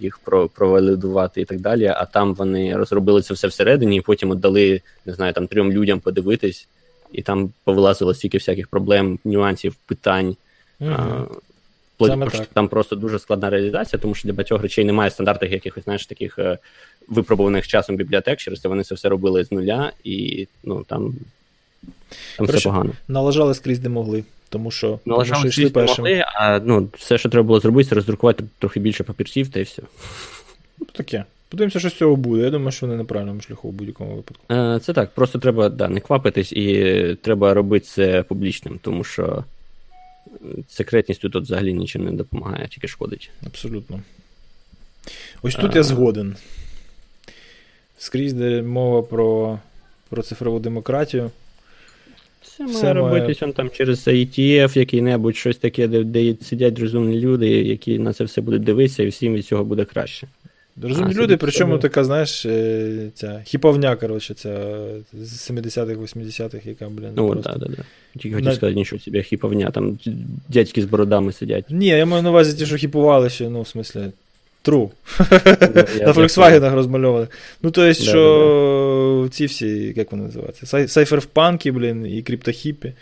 [0.00, 1.86] їх про, провалідувати і так далі.
[1.86, 6.00] А там вони розробили це все всередині, і потім дали, не знаю, там трьом людям
[6.00, 6.68] подивитись,
[7.12, 10.36] і там повилазило стільки всяких проблем, нюансів, питань.
[10.80, 10.90] Угу.
[10.90, 11.26] А,
[12.52, 16.38] там просто дуже складна реалізація, тому що для багатьох речей немає стандартів якихось, знаєш, таких
[16.38, 16.58] е,
[17.08, 21.14] випробуваних часом бібліотек, через це вони це все робили з нуля, і ну там
[22.36, 22.92] там все погано.
[23.08, 27.18] Налажали скрізь де могли, тому що налажали тому, що скрізь не могли, а ну, все,
[27.18, 29.82] що треба було зробити, це роздрукувати трохи більше папірців, та й все.
[30.78, 31.24] Ну, Таке.
[31.48, 32.42] Подивимося, що з цього буде.
[32.42, 34.54] Я думаю, що вони на правильному шляху в будь-якому випадку.
[34.54, 39.44] Е, це так, просто треба да, не квапитись і треба робити це публічним, тому що
[40.68, 43.30] секретністю тут взагалі нічим не допомагає, тільки шкодить.
[43.46, 44.00] Абсолютно.
[45.42, 45.78] Ось тут а...
[45.78, 46.36] я згоден
[48.00, 49.58] скрізь де мова про
[50.08, 51.30] про цифрову демократію.
[52.42, 53.54] Це має Все робитися має...
[53.54, 58.40] там через ETF, який-небудь щось таке, де, де сидять розумні люди, які на це все
[58.40, 60.26] будуть дивитися, і всім від цього буде краще.
[60.82, 61.82] Розумні люди, причому себе...
[61.82, 64.78] така, знаєш, е, ця хіповня, коротше, ця
[65.12, 67.10] з 70-х, 80-х, яка, блін.
[67.16, 67.50] Ну, просто...
[67.50, 67.86] так, так, так.
[68.12, 68.54] Тільки хотів на...
[68.54, 69.98] сказати, нічого собі, хіповня, там
[70.48, 71.64] дядьки з бородами сидять.
[71.70, 74.00] Ні, я маю на увазі ті, що хіпували ще, ну, в смислі,
[74.64, 74.90] True.
[76.06, 77.28] На Volkswagen розмальованих.
[77.62, 80.88] Ну, то есть, що ці всі, як вони називаються?
[80.88, 82.92] Сайферпанки, блін, і криптохіпі,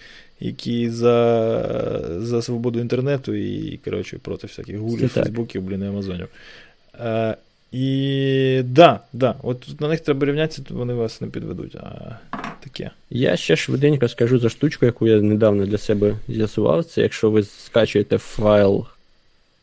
[0.40, 6.28] які за за свободу інтернету і, коротше, проти всяких гулів, фейсбуків, блін, і Амазонів.
[7.00, 7.36] Е,
[7.72, 11.76] і да, да, от на них треба рівнятися, то вони вас не підведуть.
[11.76, 12.18] а
[12.60, 12.90] таке.
[13.10, 16.84] Я ще швиденько скажу за штучку, яку я недавно для себе з'ясував.
[16.84, 18.86] Це якщо ви скачуєте файл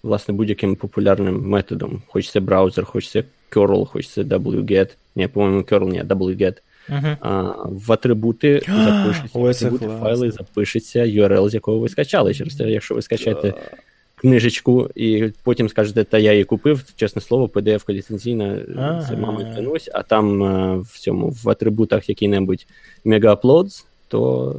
[0.06, 2.02] власне, будь-яким популярним методом.
[2.08, 4.90] Хоч це браузер, хоч це curl, хоч це wget.
[5.16, 6.58] Ні, по-моєму, curl, ні, wget.
[6.90, 7.18] Uh-huh.
[7.22, 12.34] А, В атрибути запишеться, Ой, атрибути файли запишеться URL, з якого ви скачали.
[12.34, 13.54] Через те, якщо ви скачаєте
[14.16, 19.06] книжечку, і потім скажете, та я її купив, чесне слово, PDF ліцензійна, Ага.
[19.10, 22.66] це мамою клянусь, а там е, в цьому в атрибутах який-небудь
[23.06, 24.56] мегааплодс, то,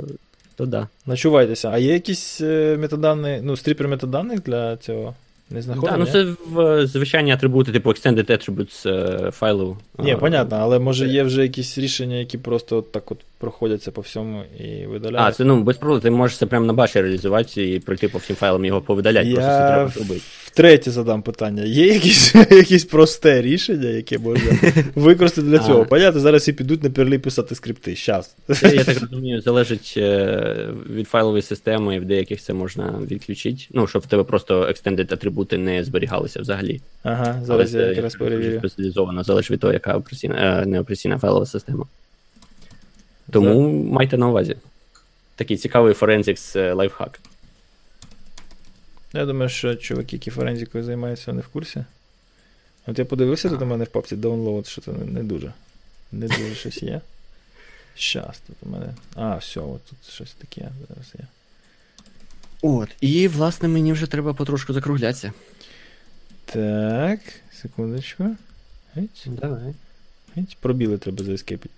[0.56, 0.88] то да.
[1.06, 1.70] Начувайтеся.
[1.72, 5.14] А є якісь е, метадані, ну, стріпер метаданих для цього?
[5.50, 9.76] Не Да, Так, ну це в звичайні атрибути, типу Extended Attributes е, файлу.
[9.98, 14.00] Ні, понятно, але може є вже якісь рішення, які просто от так от проходяться по
[14.00, 17.80] всьому і А, це ну без проблем, ти можеш це прямо на баші реалізувати і
[17.80, 20.20] пройти по всім файлам його повидаляти, просто це треба зробити.
[20.44, 21.62] втретє задам питання.
[21.62, 24.50] Є якісь, якісь просте рішення, яке можна
[24.94, 25.86] використати для цього?
[25.86, 27.96] Понятно, зараз всі підуть на перлі писати скрипти.
[27.96, 28.36] Щас.
[28.54, 33.62] Це, я так розумію, залежить е, від файлової системи, і в деяких це можна відключити.
[33.70, 36.80] Ну, щоб в тебе просто extended атрибути не зберігалися взагалі.
[37.02, 38.58] Ага, зараз Але я якраз перевірю.
[38.58, 40.66] спеціалізовано, залежить від того, яка операційна,
[41.10, 41.86] е, файлова система.
[43.40, 44.56] Тому майте на увазі.
[45.34, 47.20] Такий цікавий форензікс е, лайфхак.
[49.12, 51.84] Я думаю, що чуваки, які форензикою займаються, вони в курсі.
[52.86, 55.52] От я подивився тут у мене в папці download, що це не, не дуже.
[56.12, 57.00] Не дуже щось є.
[57.94, 58.94] Щас, тут у мене.
[59.14, 61.26] А, все, от тут щось таке зараз є.
[62.62, 65.32] От, і власне мені вже треба потрошку закруглятися.
[66.44, 67.20] Так,
[67.62, 68.36] секундочку.
[68.94, 69.74] Геть, Давай.
[70.36, 70.56] геть.
[70.60, 71.74] Пробіли треба заескепити.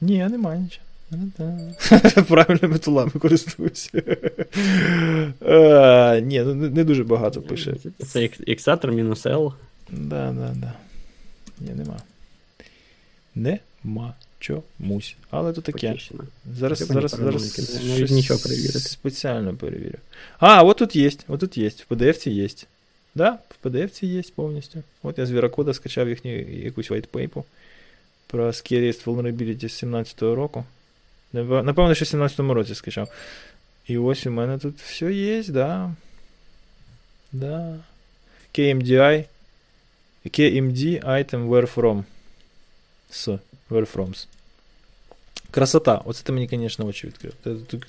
[0.00, 0.86] Ні, немає нічого.
[2.28, 3.90] Правильними тулами користуюся.
[5.42, 7.74] Е, Ні, ну не дуже багато пише.
[8.06, 9.52] Це іксатор мінус L.
[9.90, 10.72] Да, да, да.
[11.60, 11.96] Ні, нема.
[13.34, 15.16] Нема чомусь.
[15.30, 15.96] Але то таке.
[16.58, 18.78] Зараз, зараз, зараз нічого перевірити.
[18.78, 19.98] спеціально перевірю.
[20.38, 21.68] А, от тут є, от тут є.
[21.68, 22.48] В PDF є.
[23.14, 24.82] Да, в PDF є повністю.
[25.02, 27.42] От я з Віракода скачав їхню якусь white paper
[28.30, 30.64] про Scariest Vulnerability з 17-го року.
[31.34, 33.08] Нап- Напевно, що в 17-му році скачав.
[33.86, 35.94] І ось у мене тут все є, да.
[37.32, 37.76] Да.
[38.54, 39.24] KMDI.
[40.26, 42.04] KMD item where from.
[43.10, 43.38] С.
[43.70, 44.26] Where froms.
[45.50, 46.02] Красота.
[46.04, 47.32] Оце ти мені, звісно, очі відкрив.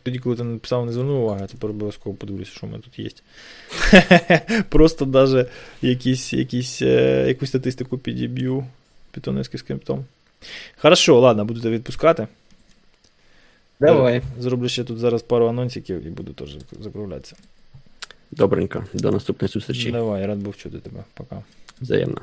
[0.03, 2.99] Тоді, коли ти написав, не звернув уваги, а тепер обов'язково подивлюся, що в мене тут
[2.99, 3.09] є.
[4.69, 5.45] Просто даже
[5.81, 8.65] якісь, якісь, е, якусь статистику підіб'ю
[9.11, 10.05] питонецьким скриптом.
[10.77, 12.27] Хорошо, ладно, буду тебе відпускати.
[13.79, 14.21] Давай.
[14.39, 17.35] Зроблю ще тут зараз пару анонсиків і буду теж закруглятися.
[18.31, 18.85] Добренько.
[18.93, 19.91] До наступної зустрічі.
[19.91, 21.03] Давай, рад був чути тебе.
[21.13, 21.43] Пока.
[21.81, 22.21] Взаємно.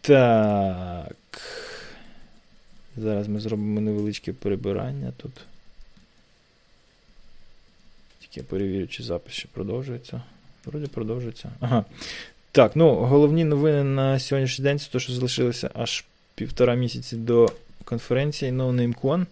[0.00, 1.16] Так.
[2.96, 5.32] Зараз ми зробимо невеличке перебирання тут.
[8.20, 10.22] Тільки я перевірю, чи запис ще продовжується.
[10.64, 11.50] Вроді продовжується.
[11.60, 11.84] Ага.
[12.52, 16.04] Так, ну, головні новини на сьогоднішній день це те, що залишилося аж
[16.40, 17.52] півтора місяці до
[17.84, 19.26] конференції NoNameCon.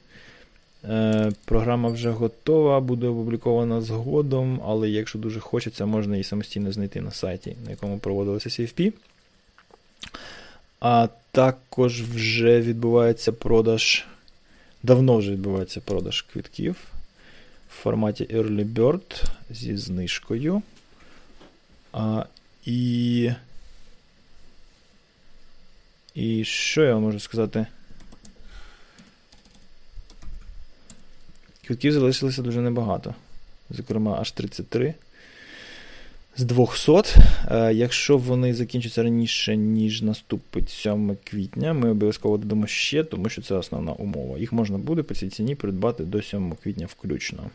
[0.84, 7.00] Е, програма вже готова, буде опублікована згодом, але якщо дуже хочеться, можна її самостійно знайти
[7.00, 8.92] на сайті, на якому проводилося CFP.
[10.80, 14.06] А також вже відбувається продаж.
[14.82, 16.76] Давно вже відбувається продаж квитків
[17.70, 20.62] в форматі Early Bird зі знижкою.
[21.92, 22.24] А,
[22.66, 23.30] і.
[26.18, 27.66] І що я вам можу сказати?
[31.66, 33.14] Квитків залишилося дуже небагато.
[33.70, 34.94] Зокрема, аж 33
[36.36, 36.92] з 200.
[37.50, 43.42] Е, Якщо вони закінчаться раніше, ніж наступить 7 квітня, ми обов'язково додамо ще, тому що
[43.42, 44.38] це основна умова.
[44.38, 47.50] Їх можна буде по цій ціні придбати до 7 квітня включно.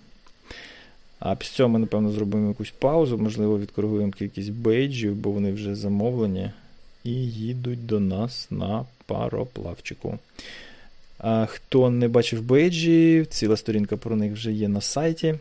[1.19, 5.75] А після цього ми, напевно, зробимо якусь паузу, можливо, відкоригуємо кількість бейджів, бо вони вже
[5.75, 6.51] замовлені,
[7.03, 10.19] і їдуть до нас на пароплавчику.
[11.17, 15.35] А хто не бачив бейджі, ціла сторінка про них вже є на сайті.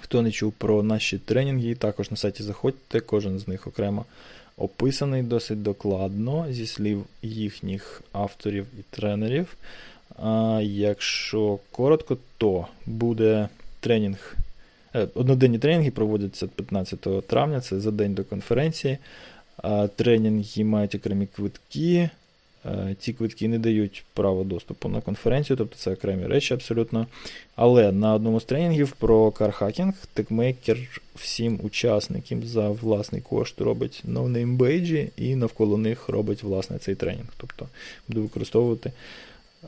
[0.00, 4.04] Хто не чув про наші тренінги, також на сайті заходьте, кожен з них окремо
[4.56, 9.56] описаний досить докладно зі слів їхніх авторів і тренерів.
[10.22, 13.48] А якщо коротко, то буде
[13.80, 14.36] тренінг.
[14.94, 18.98] е, Одноденні тренінги проводяться 15 травня, це за день до конференції.
[19.96, 22.10] Тренінги мають окремі квитки.
[22.98, 27.06] Ці квитки не дають право доступу на конференцію, тобто це окремі речі абсолютно.
[27.56, 30.78] Але на одному з тренінгів про car hacking TechMaker
[31.14, 36.94] всім учасникам за власний кошт робить no name бейджі і навколо них робить власне цей
[36.94, 37.28] тренінг.
[37.36, 37.68] Тобто
[38.08, 38.92] буде використовувати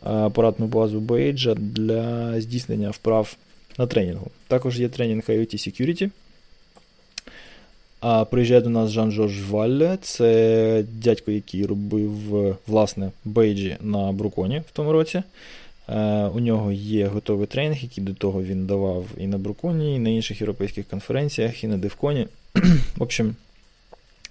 [0.02, 3.36] апаратну базу бейджа для здійснення вправ
[3.78, 4.30] на тренінгу.
[4.48, 6.10] Також є тренінг IoT Security.
[8.00, 12.12] А приїжджає до нас Жан-Жорж Валле, це дядько, який робив
[12.66, 15.22] власне бейджі на Бруконі в тому році.
[15.88, 19.98] Е, у нього є готовий тренінг, який до того він давав і на Бруконі, і
[19.98, 22.26] на інших європейських конференціях, і на Девконі.
[22.96, 23.36] В общем,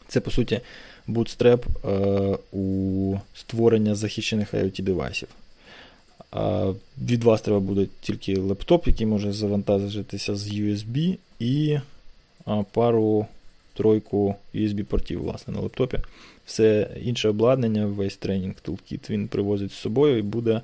[0.07, 0.61] це по суті
[1.07, 1.89] бутстреп е,
[2.51, 5.27] у створення захищених IoT девайсів.
[7.01, 11.79] Від вас треба буде тільки лептоп, який може завантажитися з USB, і
[12.71, 13.27] пару
[13.77, 15.99] тройку USB-портів власне, на лептопі.
[16.45, 20.61] Все інше обладнання, весь тренінг Toolkit він привозить з собою і буде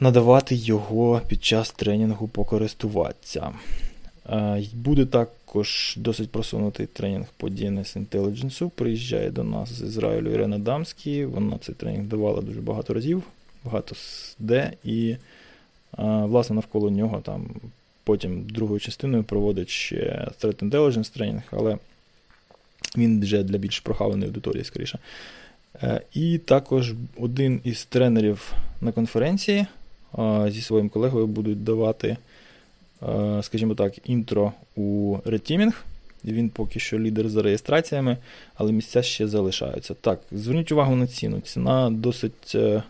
[0.00, 3.52] надавати його під час тренінгу покористуватися.
[4.74, 8.70] Буде також досить просунутий тренінг по DNS Intelligence.
[8.70, 11.24] Приїжджає до нас з Ізраїлю Ірина Дамський.
[11.24, 13.22] Вона цей тренінг давала дуже багато разів,
[13.64, 13.94] багато
[14.38, 15.16] де, і,
[15.98, 17.46] власне, навколо нього там
[18.06, 21.78] потім другою частиною проводить ще Threat Intelligence тренінг, але
[22.96, 24.98] він вже для більш прохавленої аудиторії, скоріше.
[25.82, 29.66] Е, і також один із тренерів на конференції
[30.48, 32.16] зі своїм колегою будуть давати,
[33.42, 35.84] скажімо так, інтро у ретімінг.
[36.24, 38.16] Він поки що лідер за реєстраціями,
[38.54, 39.94] але місця ще залишаються.
[39.94, 41.40] Так, зверніть увагу на ціну.
[41.40, 42.82] Ціна досить е,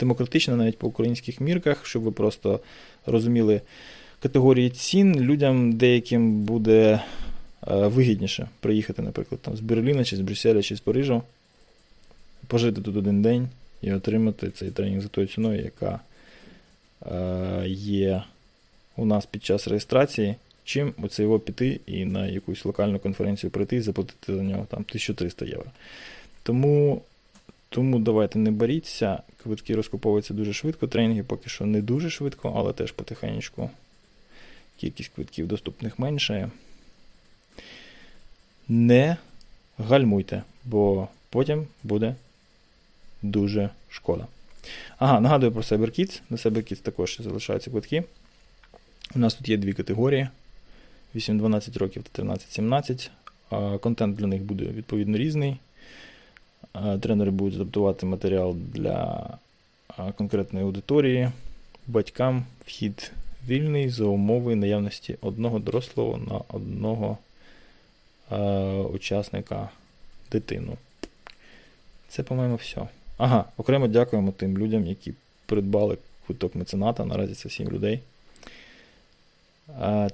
[0.00, 2.60] демократична, навіть по українських мірках, щоб ви просто
[3.06, 3.60] розуміли
[4.28, 5.20] категорії цін.
[5.20, 7.00] Людям деяким буде
[7.68, 11.22] е, вигідніше приїхати, наприклад, там, з Берліна, чи з Брюсселя, чи з Парижу,
[12.46, 13.48] пожити тут один день
[13.82, 16.00] і отримати цей тренінг за тою ціною, яка
[17.12, 18.22] Е, є
[18.96, 23.76] у нас під час реєстрації, чим оце його піти і на якусь локальну конференцію прийти
[23.76, 25.70] і заплатити за нього там 1300 євро.
[26.42, 27.02] Тому
[27.68, 32.72] тому давайте не боріться, квитки розкуповуються дуже швидко, тренінги поки що не дуже швидко, але
[32.72, 33.70] теж потихеньку
[34.76, 36.50] кількість квитків доступних меншає.
[38.68, 39.16] Не
[39.78, 42.14] гальмуйте, бо потім буде
[43.22, 44.26] дуже шкода.
[44.98, 46.20] Ага, нагадую про CyberKids.
[46.30, 48.04] На CyberKids також залишаються квитки.
[49.14, 50.28] У нас тут є дві категорії:
[51.14, 53.78] 8-12 років та 13-17.
[53.78, 55.56] Контент для них буде відповідно різний.
[57.00, 59.28] Тренери будуть адаптувати матеріал для
[60.16, 61.30] конкретної аудиторії.
[61.86, 63.12] Батькам вхід
[63.48, 67.18] вільний за умови наявності одного дорослого на одного
[68.92, 69.68] учасника
[70.32, 70.76] дитину.
[72.08, 72.88] Це, по-моєму, все.
[73.16, 75.14] Ага, окремо дякуємо тим людям, які
[75.46, 77.04] придбали квиток мецената.
[77.04, 78.00] Наразі це 7 людей.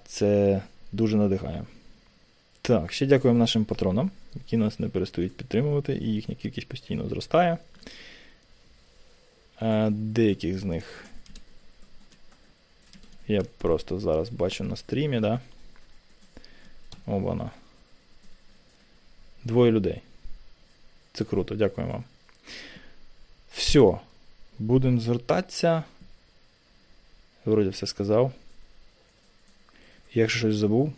[0.06, 0.62] Це
[0.92, 1.64] дуже надихає.
[2.62, 7.58] Так, ще дякуємо нашим патронам, які нас не перестають підтримувати, і їхня кількість постійно зростає.
[9.90, 11.04] Деяких з них
[13.30, 15.40] я просто зараз бачу на стрімі, да?
[17.06, 17.50] Обана.
[19.44, 20.02] Двоє людей.
[21.12, 22.04] Це круто, дякую вам.
[23.52, 23.98] Все.
[24.58, 25.82] Будемо звертатися.
[27.44, 28.32] Вроді все сказав.
[30.14, 30.92] Якщо щось забув,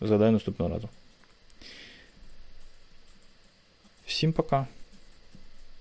[0.00, 0.88] згадай наступного разу.
[4.06, 4.66] Всім пока.